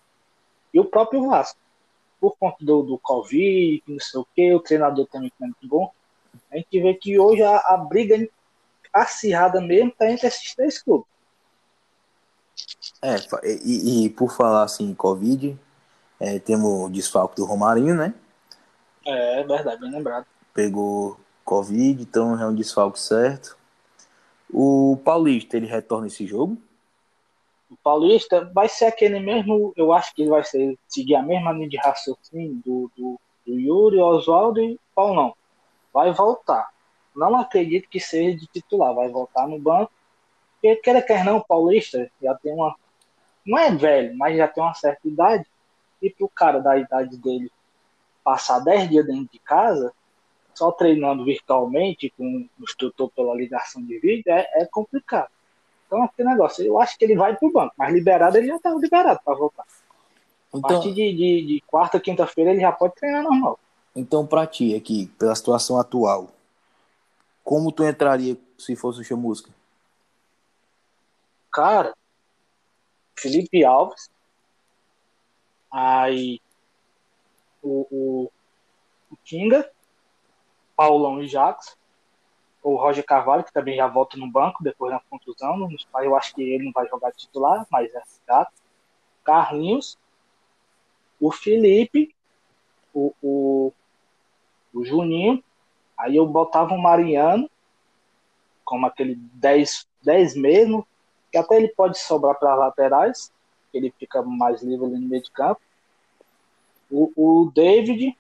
e 0.72 0.80
o 0.80 0.84
próprio 0.84 1.26
Vasco. 1.28 1.58
Por 2.20 2.36
conta 2.36 2.58
do, 2.60 2.82
do 2.82 2.98
Covid, 2.98 3.82
não 3.86 3.98
sei 3.98 4.20
o 4.20 4.26
que, 4.34 4.52
o 4.52 4.60
treinador 4.60 5.06
também 5.06 5.32
é 5.40 5.44
muito 5.44 5.66
bom. 5.66 5.90
A 6.50 6.56
gente 6.56 6.80
vê 6.80 6.94
que 6.94 7.18
hoje 7.18 7.42
a, 7.42 7.56
a 7.56 7.76
briga 7.78 8.28
acirrada 8.92 9.60
mesmo 9.60 9.88
está 9.90 10.10
entre 10.10 10.26
esses 10.26 10.54
três 10.54 10.82
clubes. 10.82 11.08
É, 13.02 13.16
e, 13.64 14.04
e 14.04 14.10
por 14.10 14.30
falar 14.32 14.64
assim, 14.64 14.92
Covid, 14.94 15.58
é, 16.20 16.38
temos 16.38 16.84
o 16.84 16.90
desfalque 16.90 17.36
do 17.36 17.46
Romarinho, 17.46 17.94
né? 17.94 18.12
É, 19.06 19.40
é 19.40 19.44
verdade, 19.44 19.80
bem 19.80 19.90
lembrado. 19.90 20.26
Pegou 20.52 21.18
Covid, 21.44 22.02
então 22.02 22.38
é 22.38 22.46
um 22.46 22.54
desfalque 22.54 23.00
certo. 23.00 23.56
O 24.52 24.98
Paulista, 25.02 25.56
ele 25.56 25.66
retorna 25.66 26.08
esse 26.08 26.26
jogo? 26.26 26.58
O 27.70 27.76
Paulista 27.82 28.50
vai 28.52 28.68
ser 28.68 28.86
aquele 28.86 29.18
mesmo, 29.20 29.72
eu 29.76 29.92
acho 29.92 30.14
que 30.14 30.22
ele 30.22 30.30
vai 30.30 30.44
ser, 30.44 30.76
seguir 30.88 31.14
a 31.14 31.22
mesma 31.22 31.52
linha 31.52 31.68
de 31.68 31.76
raciocínio 31.78 32.60
do, 32.64 32.90
do, 32.96 33.20
do 33.46 33.58
Yuri, 33.58 33.98
Oswaldo 33.98 34.60
e 34.60 34.78
Paulão. 34.94 35.34
Vai 35.92 36.12
voltar. 36.12 36.68
Não 37.14 37.36
acredito 37.36 37.88
que 37.88 37.98
seja 37.98 38.36
de 38.36 38.46
titular, 38.46 38.94
vai 38.94 39.08
voltar 39.08 39.48
no 39.48 39.58
banco. 39.58 39.92
Porque, 40.60 40.76
quer 40.76 41.00
quer 41.06 41.24
não, 41.24 41.38
o 41.38 41.44
Paulista 41.44 42.10
já 42.20 42.34
tem 42.34 42.52
uma. 42.52 42.76
Não 43.46 43.58
é 43.58 43.70
velho, 43.70 44.16
mas 44.16 44.36
já 44.36 44.46
tem 44.46 44.62
uma 44.62 44.74
certa 44.74 45.08
idade. 45.08 45.46
E 46.00 46.10
pro 46.10 46.28
cara 46.28 46.60
da 46.60 46.76
idade 46.76 47.16
dele 47.16 47.50
passar 48.22 48.60
10 48.60 48.88
dias 48.88 49.06
dentro 49.06 49.28
de 49.32 49.38
casa, 49.38 49.92
só 50.54 50.70
treinando 50.70 51.24
virtualmente 51.24 52.12
com 52.16 52.48
o 52.58 52.62
instrutor 52.62 53.10
pela 53.10 53.34
ligação 53.34 53.82
de 53.84 53.98
vídeo 53.98 54.24
é, 54.28 54.46
é 54.54 54.66
complicado. 54.66 55.30
Então, 55.86 56.02
aquele 56.04 56.28
negócio, 56.28 56.64
eu 56.64 56.80
acho 56.80 56.96
que 56.96 57.04
ele 57.04 57.16
vai 57.16 57.36
para 57.36 57.48
o 57.48 57.52
banco, 57.52 57.74
mas 57.76 57.92
liberado 57.92 58.36
ele 58.36 58.46
já 58.46 58.56
está 58.56 58.70
liberado 58.70 59.20
para 59.24 59.34
voltar. 59.34 59.64
Então, 60.48 60.60
a 60.60 60.72
partir 60.74 60.92
de, 60.92 61.12
de, 61.12 61.46
de 61.46 61.60
quarta, 61.66 61.98
quinta-feira 61.98 62.50
ele 62.50 62.60
já 62.60 62.70
pode 62.70 62.94
treinar 62.94 63.22
normal. 63.22 63.58
Então, 63.94 64.26
para 64.26 64.46
ti, 64.46 64.74
aqui, 64.74 65.06
pela 65.18 65.34
situação 65.34 65.78
atual, 65.78 66.30
como 67.42 67.72
tu 67.72 67.82
entraria 67.84 68.36
se 68.56 68.76
fosse 68.76 69.00
o 69.00 69.04
Chamusca? 69.04 69.50
Cara, 71.52 71.92
Felipe 73.18 73.64
Alves, 73.64 74.08
aí 75.70 76.40
o, 77.62 77.86
o, 77.90 78.32
o 79.10 79.16
Kinga, 79.24 79.70
Paulão 80.76 81.22
e 81.22 81.28
Jacques, 81.28 81.76
o 82.62 82.76
Roger 82.76 83.04
Carvalho, 83.04 83.44
que 83.44 83.52
também 83.52 83.76
já 83.76 83.86
volta 83.86 84.16
no 84.16 84.30
banco 84.30 84.62
depois 84.62 84.92
da 84.92 85.00
contusão. 85.08 85.68
Eu 86.02 86.16
acho 86.16 86.34
que 86.34 86.42
ele 86.42 86.64
não 86.64 86.72
vai 86.72 86.86
jogar 86.88 87.12
titular, 87.12 87.66
mas 87.70 87.94
é 87.94 88.02
gato. 88.26 88.52
Carlinhos, 89.24 89.98
o 91.18 91.30
Felipe, 91.30 92.14
o, 92.92 93.14
o, 93.22 93.72
o 94.72 94.84
Juninho. 94.84 95.42
Aí 95.96 96.16
eu 96.16 96.26
botava 96.26 96.74
o 96.74 96.80
Mariano, 96.80 97.48
como 98.64 98.86
aquele 98.86 99.14
10, 99.14 99.86
10 100.02 100.36
mesmo, 100.36 100.86
que 101.30 101.38
até 101.38 101.56
ele 101.56 101.68
pode 101.68 101.98
sobrar 101.98 102.38
para 102.38 102.54
laterais, 102.54 103.32
ele 103.78 103.92
fica 103.98 104.22
mais 104.22 104.62
livre 104.62 104.86
ali 104.86 104.98
no 104.98 105.08
meio 105.08 105.22
de 105.22 105.30
campo. 105.30 105.60
O, 106.90 107.12
o 107.14 107.50
David, 107.54 108.16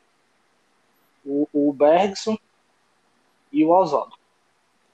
o, 1.24 1.48
o 1.52 1.72
Bergson 1.72 2.36
e 3.52 3.64
o 3.64 3.70
Oswaldo. 3.70 4.16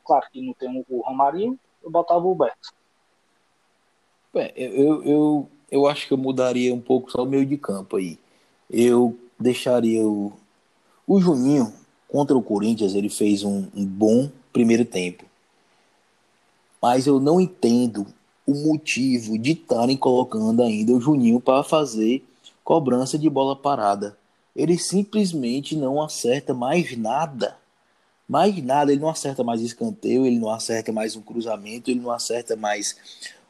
Claro 0.04 0.26
que 0.32 0.40
não 0.40 0.52
tem 0.54 0.84
o 0.88 1.00
Romarinho, 1.00 1.58
eu 1.82 1.90
botava 1.90 2.26
o 2.26 2.34
Beto. 2.34 2.72
eu, 4.54 5.04
eu, 5.04 5.50
eu 5.70 5.86
acho 5.86 6.06
que 6.06 6.12
eu 6.12 6.18
mudaria 6.18 6.74
um 6.74 6.80
pouco 6.80 7.10
só 7.10 7.22
o 7.22 7.26
meio 7.26 7.44
de 7.44 7.56
campo 7.56 7.96
aí. 7.96 8.18
Eu 8.70 9.18
deixaria 9.38 10.02
o, 10.06 10.32
o 11.06 11.20
Juninho 11.20 11.72
contra 12.08 12.36
o 12.36 12.42
Corinthians, 12.42 12.94
ele 12.94 13.08
fez 13.08 13.42
um, 13.42 13.68
um 13.74 13.84
bom 13.84 14.30
primeiro 14.52 14.84
tempo. 14.84 15.24
Mas 16.80 17.06
eu 17.06 17.18
não 17.18 17.40
entendo 17.40 18.06
o 18.46 18.54
motivo 18.54 19.36
de 19.38 19.52
estarem 19.52 19.96
colocando 19.96 20.62
ainda 20.62 20.92
o 20.92 21.00
Juninho 21.00 21.40
para 21.40 21.62
fazer 21.64 22.24
cobrança 22.62 23.18
de 23.18 23.28
bola 23.28 23.56
parada. 23.56 24.16
Ele 24.54 24.78
simplesmente 24.78 25.76
não 25.76 26.02
acerta 26.02 26.54
mais 26.54 26.96
nada. 26.96 27.56
Mais 28.28 28.60
nada, 28.62 28.90
ele 28.90 29.00
não 29.00 29.08
acerta 29.08 29.44
mais 29.44 29.60
escanteio, 29.60 30.26
ele 30.26 30.38
não 30.38 30.50
acerta 30.50 30.90
mais 30.92 31.14
um 31.14 31.22
cruzamento, 31.22 31.90
ele 31.90 32.00
não 32.00 32.10
acerta 32.10 32.56
mais 32.56 32.96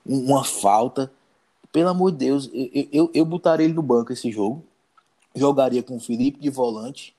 uma 0.05 0.45
falta. 0.45 1.11
Pelo 1.73 1.89
amor 1.89 2.13
de 2.13 2.19
Deus, 2.19 2.51
eu, 2.53 2.89
eu, 2.93 3.11
eu 3.15 3.25
botaria 3.25 3.65
ele 3.65 3.75
no 3.75 3.83
banco 3.83 4.13
esse 4.13 4.31
jogo. 4.31 4.63
Jogaria 5.35 5.83
com 5.83 5.97
o 5.97 6.01
Felipe 6.01 6.39
de 6.41 6.51
volante. 6.51 7.15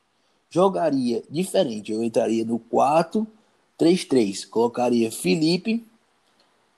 Jogaria 0.50 1.24
diferente. 1.30 1.92
Eu 1.92 2.04
entraria 2.04 2.46
no 2.46 2.60
4-3-3. 2.60 4.48
Colocaria 4.50 5.12
Felipe. 5.12 5.86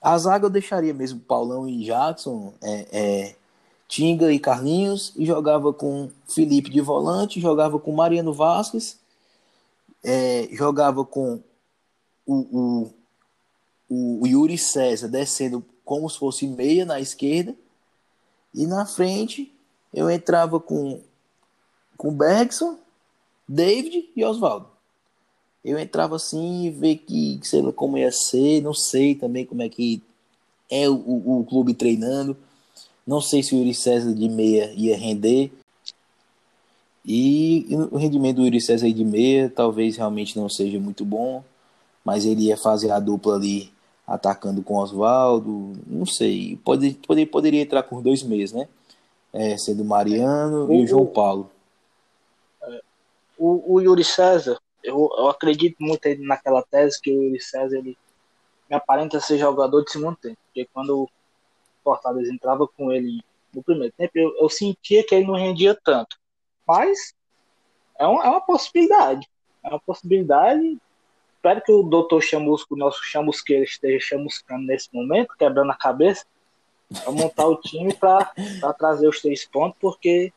A 0.01 0.17
zaga 0.17 0.45
eu 0.45 0.49
deixaria 0.49 0.93
mesmo 0.93 1.19
Paulão 1.19 1.67
e 1.67 1.83
Jackson, 1.83 2.53
é, 2.62 2.88
é, 2.91 3.35
Tinga 3.88 4.31
e 4.31 4.39
Carlinhos. 4.39 5.13
E 5.15 5.25
jogava 5.25 5.73
com 5.73 6.09
Felipe 6.27 6.69
de 6.69 6.81
volante. 6.81 7.41
Jogava 7.41 7.79
com 7.79 7.91
Mariano 7.91 8.33
Vasquez 8.33 8.99
é, 10.03 10.47
jogava 10.51 11.05
com 11.05 11.41
o, 12.25 12.91
o, 13.89 14.19
o, 14.21 14.27
Yuri 14.27 14.57
César 14.57 15.07
descendo 15.07 15.63
como 15.83 16.09
se 16.09 16.19
fosse 16.19 16.47
meia 16.47 16.85
na 16.85 16.99
esquerda, 16.99 17.55
e 18.53 18.65
na 18.65 18.85
frente 18.85 19.53
eu 19.93 20.09
entrava 20.09 20.59
com, 20.59 21.01
com 21.97 22.13
Bergson, 22.13 22.77
David 23.47 24.09
e 24.15 24.23
Oswaldo. 24.23 24.67
Eu 25.63 25.78
entrava 25.78 26.15
assim 26.15 26.65
e 26.65 26.69
ver 26.69 26.98
que, 26.98 27.39
sei 27.43 27.62
lá 27.62 27.72
como 27.72 27.98
ia 27.98 28.12
ser, 28.12 28.62
não 28.62 28.74
sei 28.74 29.15
também 29.15 29.45
como 29.45 29.62
é 29.62 29.69
que 29.69 30.02
é 30.69 30.89
o, 30.89 30.95
o, 30.95 31.39
o 31.39 31.45
clube 31.45 31.74
treinando. 31.74 32.38
Não 33.06 33.19
sei 33.19 33.41
se 33.43 33.56
o 33.56 33.58
Yuri 33.58 33.74
César 33.74 34.13
de 34.13 34.30
meia 34.30 34.72
ia 34.76 34.95
render. 34.95 35.52
E 37.06 37.67
o 37.91 37.98
rendimento 37.98 38.38
do 38.38 38.45
Yuri 38.45 38.62
César 38.62 38.91
de 38.91 39.04
meia 39.04 39.52
talvez 39.54 39.98
realmente 39.98 40.38
não 40.38 40.48
seja 40.48 40.80
muito 40.80 41.04
bom, 41.04 41.43
mas 42.06 42.26
ele 42.26 42.43
ia 42.43 42.58
fazer 42.58 42.91
a 42.91 43.00
dupla 43.00 43.36
ali 43.36 43.72
atacando 44.10 44.63
com 44.63 44.78
Oswaldo, 44.78 45.74
não 45.86 46.06
sei, 46.06 46.58
pode, 46.63 46.93
pode, 47.06 47.26
poderia 47.28 47.62
entrar 47.62 47.84
com 47.84 48.02
dois 48.02 48.24
meias, 48.24 48.52
né? 48.52 48.67
É, 49.32 49.56
sendo 49.56 49.84
o 49.84 49.86
Mariano 49.86 50.67
o, 50.67 50.74
e 50.74 50.84
o 50.84 50.88
João 50.88 51.06
Paulo. 51.06 51.50
O, 53.38 53.76
o 53.76 53.80
Yuri 53.80 54.04
César, 54.04 54.60
eu, 54.83 55.09
eu 55.17 55.27
acredito 55.29 55.77
muito 55.79 56.07
naquela 56.19 56.63
tese 56.63 57.01
que 57.01 57.11
o 57.11 57.39
César 57.41 57.77
ele 57.77 57.97
me 58.69 58.75
aparenta 58.75 59.19
ser 59.19 59.37
jogador 59.37 59.83
de 59.83 59.91
segundo 59.91 60.15
tempo, 60.15 60.37
porque 60.45 60.67
quando 60.73 61.03
o 61.03 61.09
Fortaleza 61.83 62.31
entrava 62.31 62.67
com 62.67 62.91
ele 62.91 63.21
no 63.53 63.63
primeiro 63.63 63.93
tempo, 63.97 64.11
eu, 64.15 64.35
eu 64.37 64.49
sentia 64.49 65.03
que 65.03 65.15
ele 65.15 65.25
não 65.25 65.35
rendia 65.35 65.77
tanto. 65.83 66.17
Mas 66.67 67.13
é, 67.97 68.07
um, 68.07 68.21
é 68.21 68.29
uma 68.29 68.41
possibilidade. 68.41 69.27
É 69.63 69.69
uma 69.69 69.79
possibilidade. 69.79 70.77
Espero 71.35 71.61
que 71.61 71.71
o 71.71 71.83
doutor 71.83 72.21
Chamusco, 72.21 72.75
nosso 72.75 73.03
chamusqueiro, 73.03 73.63
esteja 73.63 73.99
chamuscando 73.99 74.65
nesse 74.65 74.93
momento, 74.93 75.35
quebrando 75.37 75.71
a 75.71 75.75
cabeça, 75.75 76.25
para 77.03 77.11
montar 77.11 77.47
o 77.47 77.55
time 77.55 77.93
para 77.93 78.31
trazer 78.77 79.07
os 79.07 79.21
três 79.21 79.45
pontos, 79.45 79.77
porque 79.79 80.33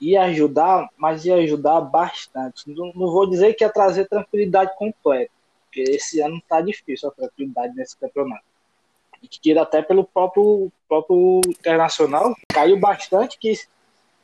ia 0.00 0.22
ajudar, 0.24 0.88
mas 0.96 1.24
ia 1.24 1.36
ajudar 1.36 1.80
bastante. 1.80 2.70
Não, 2.70 2.92
não 2.94 3.10
vou 3.10 3.28
dizer 3.28 3.54
que 3.54 3.64
ia 3.64 3.72
trazer 3.72 4.08
tranquilidade 4.08 4.76
completa, 4.76 5.30
porque 5.64 5.82
esse 5.82 6.20
ano 6.20 6.38
está 6.38 6.60
difícil 6.60 7.08
a 7.08 7.12
tranquilidade 7.12 7.74
nesse 7.74 7.96
campeonato. 7.96 8.44
E 9.22 9.28
que 9.28 9.40
tira 9.40 9.62
até 9.62 9.82
pelo 9.82 10.04
próprio, 10.04 10.70
próprio 10.88 11.40
Internacional, 11.48 12.34
caiu 12.48 12.78
bastante, 12.78 13.38
que, 13.38 13.54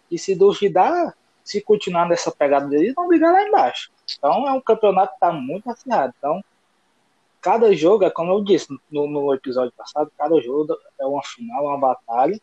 que 0.09 0.19
se 0.19 0.35
duvidar, 0.35 1.17
se 1.43 1.61
continuar 1.61 2.09
nessa 2.09 2.31
pegada 2.31 2.69
deles, 2.69 2.95
vão 2.95 3.09
brigar 3.09 3.33
lá 3.33 3.43
embaixo. 3.43 3.91
Então 4.17 4.49
é 4.49 4.53
um 4.53 4.61
campeonato 4.61 5.11
que 5.11 5.17
está 5.17 5.33
muito 5.33 5.69
acirrado. 5.69 6.15
Então, 6.17 6.45
cada 7.41 7.75
jogo, 7.75 8.05
é 8.05 8.11
como 8.11 8.33
eu 8.33 8.43
disse 8.43 8.69
no, 8.91 9.07
no, 9.07 9.35
episódio 9.35 9.73
passado, 9.77 10.11
cada 10.17 10.41
jogo 10.41 10.75
é 10.99 11.05
uma 11.05 11.23
final, 11.23 11.67
uma 11.67 11.79
batalha. 11.79 12.41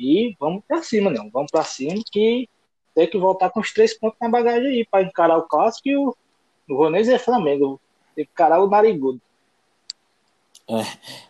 E 0.00 0.34
vamos 0.40 0.64
para 0.66 0.82
cima, 0.82 1.10
não. 1.10 1.28
Vamos 1.28 1.50
para 1.50 1.62
cima 1.62 2.02
que 2.10 2.48
tem 2.94 3.06
que 3.06 3.18
voltar 3.18 3.50
com 3.50 3.60
os 3.60 3.70
três 3.70 3.92
pontos 3.96 4.18
na 4.18 4.30
bagagem 4.30 4.70
aí 4.70 4.86
para 4.90 5.02
encarar 5.02 5.36
o 5.36 5.42
clássico 5.42 5.88
e 5.88 5.96
o. 5.96 6.16
Vou 6.66 6.88
nem 6.88 7.02
dizer 7.02 7.18
Flamengo, 7.18 7.78
tem 8.16 8.24
que 8.24 8.30
encarar 8.30 8.62
o 8.62 8.70
Narigudo. 8.70 9.20
É, 10.68 10.82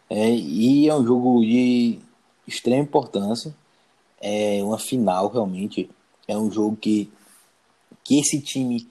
é, 0.09 0.31
e 0.31 0.89
é 0.89 0.95
um 0.95 1.05
jogo 1.05 1.41
de 1.41 1.99
extrema 2.47 2.83
importância. 2.83 3.53
É 4.21 4.63
uma 4.63 4.79
final, 4.79 5.29
realmente. 5.29 5.91
É 6.29 6.37
um 6.37 6.51
jogo 6.51 6.77
que, 6.77 7.11
que 8.05 8.21
esse 8.21 8.41
time 8.41 8.87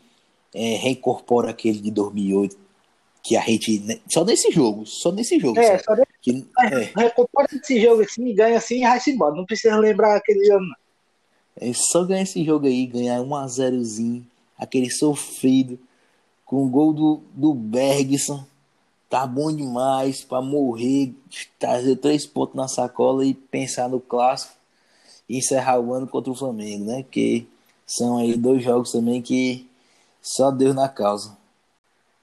é, 0.53 0.75
reincorpora 0.75 1.51
aquele 1.51 1.79
de 1.79 1.91
2008, 1.91 2.57
que 3.29 3.37
a 3.37 3.41
gente. 3.41 3.79
Né, 3.81 3.99
só 4.11 4.25
nesse 4.25 4.49
jogo, 4.49 4.87
só 4.87 5.11
nesse 5.11 5.39
jogo. 5.39 5.59
É, 5.59 5.77
só 5.77 5.93
nesse, 5.93 6.07
que, 6.19 6.47
é. 6.61 6.91
Reincorpora 6.97 7.47
esse 7.53 7.79
jogo 7.79 8.01
assim, 8.01 8.33
ganha 8.33 8.57
assim 8.57 8.79
e 8.79 8.81
vai-se 8.81 9.11
embora. 9.11 9.35
Não 9.35 9.45
precisa 9.45 9.77
lembrar 9.77 10.15
aquele 10.15 10.51
ano, 10.51 10.65
não. 10.65 10.75
É 11.55 11.71
só 11.73 12.03
ganhar 12.03 12.23
esse 12.23 12.43
jogo 12.43 12.65
aí, 12.65 12.87
ganhar 12.87 13.19
1x0zinho, 13.19 14.25
aquele 14.57 14.89
sofrido, 14.89 15.77
com 16.43 16.65
o 16.65 16.69
gol 16.69 16.91
do, 16.91 17.21
do 17.35 17.53
Bergson. 17.53 18.43
Tá 19.07 19.27
bom 19.27 19.55
demais 19.55 20.23
para 20.23 20.41
morrer, 20.41 21.13
trazer 21.59 21.97
três 21.97 22.25
pontos 22.25 22.55
na 22.55 22.67
sacola 22.67 23.23
e 23.25 23.35
pensar 23.35 23.89
no 23.89 23.99
clássico 23.99 24.53
e 25.27 25.37
encerrar 25.37 25.79
o 25.79 25.93
ano 25.93 26.07
contra 26.07 26.31
o 26.31 26.35
Flamengo, 26.35 26.85
né? 26.85 27.05
Que 27.11 27.47
são 27.85 28.17
aí 28.17 28.35
dois 28.35 28.63
jogos 28.63 28.91
também 28.91 29.21
que 29.21 29.67
só 30.21 30.49
Deus 30.49 30.73
na 30.73 30.89
causa. 30.89 31.37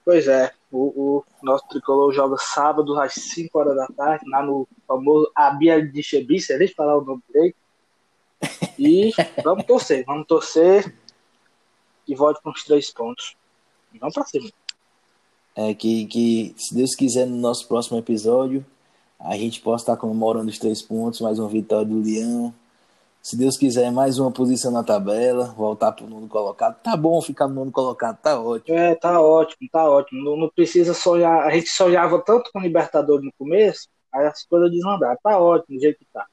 Pois 0.05 0.27
é, 0.29 0.53
o, 0.71 1.19
o 1.19 1.25
nosso 1.43 1.67
tricolor 1.69 2.13
joga 2.13 2.37
sábado 2.39 2.99
às 2.99 3.15
5 3.15 3.59
horas 3.59 3.77
da 3.77 3.87
tarde, 3.89 4.29
lá 4.29 4.43
no 4.43 4.67
famoso 4.87 5.31
Abia 5.35 5.85
de 5.85 6.03
Chebi, 6.03 6.41
se 6.41 6.53
eles 6.53 6.73
falar 6.73 6.99
o 6.99 7.05
nome 7.05 7.23
direito. 7.29 7.57
E 8.79 9.13
vamos 9.43 9.65
torcer, 9.65 10.05
vamos 10.05 10.27
torcer 10.27 10.95
e 12.07 12.15
volte 12.15 12.43
com 12.43 12.51
os 12.51 12.65
três 12.65 12.93
pontos. 12.93 13.37
E 13.93 13.99
vamos 13.99 14.15
pra 14.15 14.25
cima. 14.25 14.51
É 15.55 15.75
que, 15.75 16.07
que, 16.07 16.55
se 16.59 16.75
Deus 16.75 16.95
quiser, 16.95 17.27
no 17.27 17.37
nosso 17.37 17.67
próximo 17.67 17.99
episódio, 17.99 18.65
a 19.19 19.37
gente 19.37 19.61
possa 19.61 19.85
estar 19.85 19.97
comemorando 19.97 20.51
os 20.51 20.59
três 20.59 20.83
pontos, 20.83 21.21
mais 21.21 21.39
uma 21.39 21.49
vitória 21.49 21.87
do 21.87 22.03
Leão, 22.03 22.55
se 23.27 23.37
Deus 23.37 23.59
quiser, 23.59 23.91
mais 23.91 24.21
uma 24.21 24.31
posição 24.31 24.71
na 24.71 24.85
tabela, 24.85 25.53
voltar 25.57 25.91
para 25.91 26.05
o 26.05 26.09
nono 26.09 26.29
colocado. 26.29 26.81
Tá 26.81 26.97
bom 26.97 27.21
ficar 27.21 27.49
no 27.49 27.57
nono 27.57 27.73
colocado, 27.73 28.17
tá 28.19 28.41
ótimo. 28.41 28.79
É, 28.79 28.95
tá 28.95 29.21
ótimo, 29.21 29.69
tá 29.69 29.91
ótimo. 29.91 30.23
Não, 30.23 30.37
não 30.37 30.49
precisa 30.49 30.95
sonhar. 30.95 31.45
A 31.45 31.51
gente 31.51 31.69
sonhava 31.69 32.21
tanto 32.21 32.53
com 32.53 32.61
o 32.61 32.63
Libertadores 32.63 33.25
no 33.25 33.33
começo, 33.37 33.89
aí 34.15 34.27
as 34.27 34.45
coisas 34.45 34.71
desmandaram. 34.71 35.19
Tá 35.21 35.41
ótimo 35.41 35.77
do 35.77 35.83
jeito 35.83 35.99
que 35.99 36.07
tá. 36.13 36.25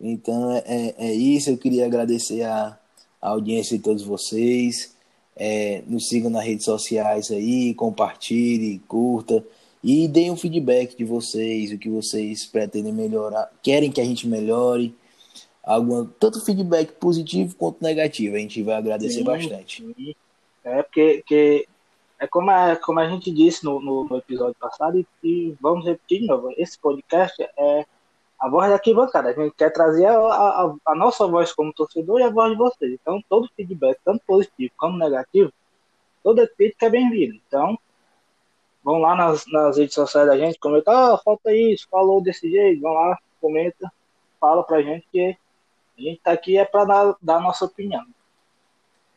Então 0.00 0.52
é, 0.52 0.62
é, 0.64 1.08
é 1.08 1.12
isso. 1.12 1.50
Eu 1.50 1.58
queria 1.58 1.86
agradecer 1.86 2.44
a, 2.44 2.78
a 3.20 3.30
audiência 3.30 3.76
de 3.76 3.82
todos 3.82 4.04
vocês. 4.04 4.94
É, 5.34 5.82
nos 5.88 6.06
sigam 6.06 6.30
nas 6.30 6.44
redes 6.44 6.66
sociais 6.66 7.32
aí, 7.32 7.74
compartilhe, 7.74 8.78
curta 8.86 9.44
e 9.82 10.06
deem 10.06 10.30
um 10.30 10.36
feedback 10.36 10.96
de 10.96 11.04
vocês, 11.04 11.72
o 11.72 11.78
que 11.78 11.90
vocês 11.90 12.46
pretendem 12.46 12.92
melhorar, 12.92 13.50
querem 13.60 13.90
que 13.90 14.00
a 14.00 14.04
gente 14.04 14.26
melhore 14.26 14.94
alguma, 15.66 16.08
tanto 16.20 16.40
feedback 16.40 16.92
positivo 16.92 17.56
quanto 17.56 17.82
negativo. 17.82 18.36
A 18.36 18.38
gente 18.38 18.62
vai 18.62 18.76
agradecer 18.76 19.18
sim, 19.18 19.24
bastante. 19.24 19.82
Sim. 19.82 20.14
É 20.64 20.82
porque 20.82 21.22
que, 21.26 21.68
é 22.18 22.26
como 22.26 22.50
a, 22.50 22.76
como 22.76 23.00
a 23.00 23.08
gente 23.08 23.30
disse 23.30 23.64
no, 23.64 23.80
no, 23.80 24.04
no 24.04 24.16
episódio 24.16 24.54
passado, 24.54 24.98
e, 24.98 25.06
e, 25.22 25.56
vamos 25.60 25.84
repetir 25.84 26.20
de 26.20 26.26
novo: 26.26 26.52
esse 26.56 26.78
podcast 26.78 27.42
é 27.42 27.84
a 28.38 28.48
voz 28.48 28.70
daqui 28.70 28.94
bancada. 28.94 29.30
A 29.30 29.32
gente 29.32 29.54
quer 29.56 29.72
trazer 29.72 30.06
a, 30.06 30.16
a, 30.16 30.74
a, 30.86 30.94
nossa 30.94 31.26
voz 31.26 31.52
como 31.52 31.72
torcedor 31.72 32.20
e 32.20 32.22
a 32.22 32.30
voz 32.30 32.52
de 32.52 32.58
vocês. 32.58 32.92
Então, 32.92 33.22
todo 33.28 33.50
feedback, 33.56 33.98
tanto 34.04 34.22
positivo 34.26 34.72
como 34.76 34.98
negativo, 34.98 35.52
toda 36.22 36.46
crítica 36.46 36.86
é 36.86 36.90
bem-vinda. 36.90 37.34
Então, 37.46 37.78
vão 38.84 38.98
lá 38.98 39.16
nas, 39.16 39.44
nas 39.50 39.78
redes 39.78 39.94
sociais 39.94 40.28
da 40.28 40.38
gente, 40.38 40.58
comenta, 40.58 40.92
ah, 40.92 41.18
falta 41.18 41.52
isso, 41.52 41.88
falou 41.90 42.22
desse 42.22 42.48
jeito, 42.50 42.80
vão 42.82 42.92
lá, 42.92 43.18
comenta, 43.40 43.90
fala 44.40 44.62
pra 44.62 44.82
gente 44.82 45.06
que 45.10 45.36
a 45.98 46.00
gente 46.00 46.18
está 46.18 46.32
aqui 46.32 46.56
é 46.56 46.64
para 46.64 46.84
dar, 46.84 47.16
dar 47.20 47.36
a 47.36 47.40
nossa 47.40 47.64
opinião. 47.64 48.04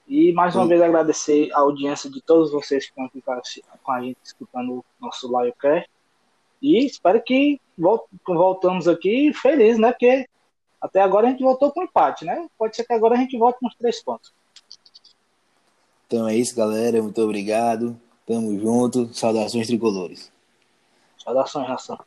E 0.08 0.34
mais 0.34 0.56
uma 0.56 0.64
Sim. 0.64 0.70
vez 0.70 0.82
agradecer 0.82 1.52
a 1.54 1.60
audiência 1.60 2.10
de 2.10 2.22
todos 2.22 2.52
vocês 2.52 2.86
que 2.86 2.90
estão 2.90 3.06
aqui 3.06 3.22
com 3.84 3.92
a 3.92 4.02
gente 4.02 4.18
escutando 4.24 4.80
o 4.80 4.86
nosso 5.00 5.28
livecast. 5.28 5.88
E 6.62 6.86
espero 6.86 7.22
que 7.22 7.62
voltamos 8.26 8.88
aqui 8.88 9.32
feliz, 9.34 9.78
né? 9.78 9.92
Porque 9.92 10.28
Até 10.82 11.02
agora 11.02 11.28
a 11.28 11.30
gente 11.30 11.44
voltou 11.44 11.72
com 11.72 11.84
empate, 11.84 12.26
né? 12.26 12.48
Pode 12.58 12.76
ser 12.76 12.86
que 12.86 12.94
agora 12.94 13.16
a 13.16 13.18
gente 13.18 13.38
volte 13.38 13.60
com 13.60 13.68
os 13.68 13.76
três 13.76 14.02
pontos. 14.02 14.34
Então 16.08 16.28
é 16.28 16.36
isso, 16.36 16.56
galera. 16.56 17.04
Muito 17.04 17.22
obrigado. 17.22 18.00
Tamo 18.26 18.58
junto. 18.60 19.14
Saudações 19.14 19.68
tricolores. 19.68 20.32
Saudações, 21.24 21.68
nação. 21.68 22.00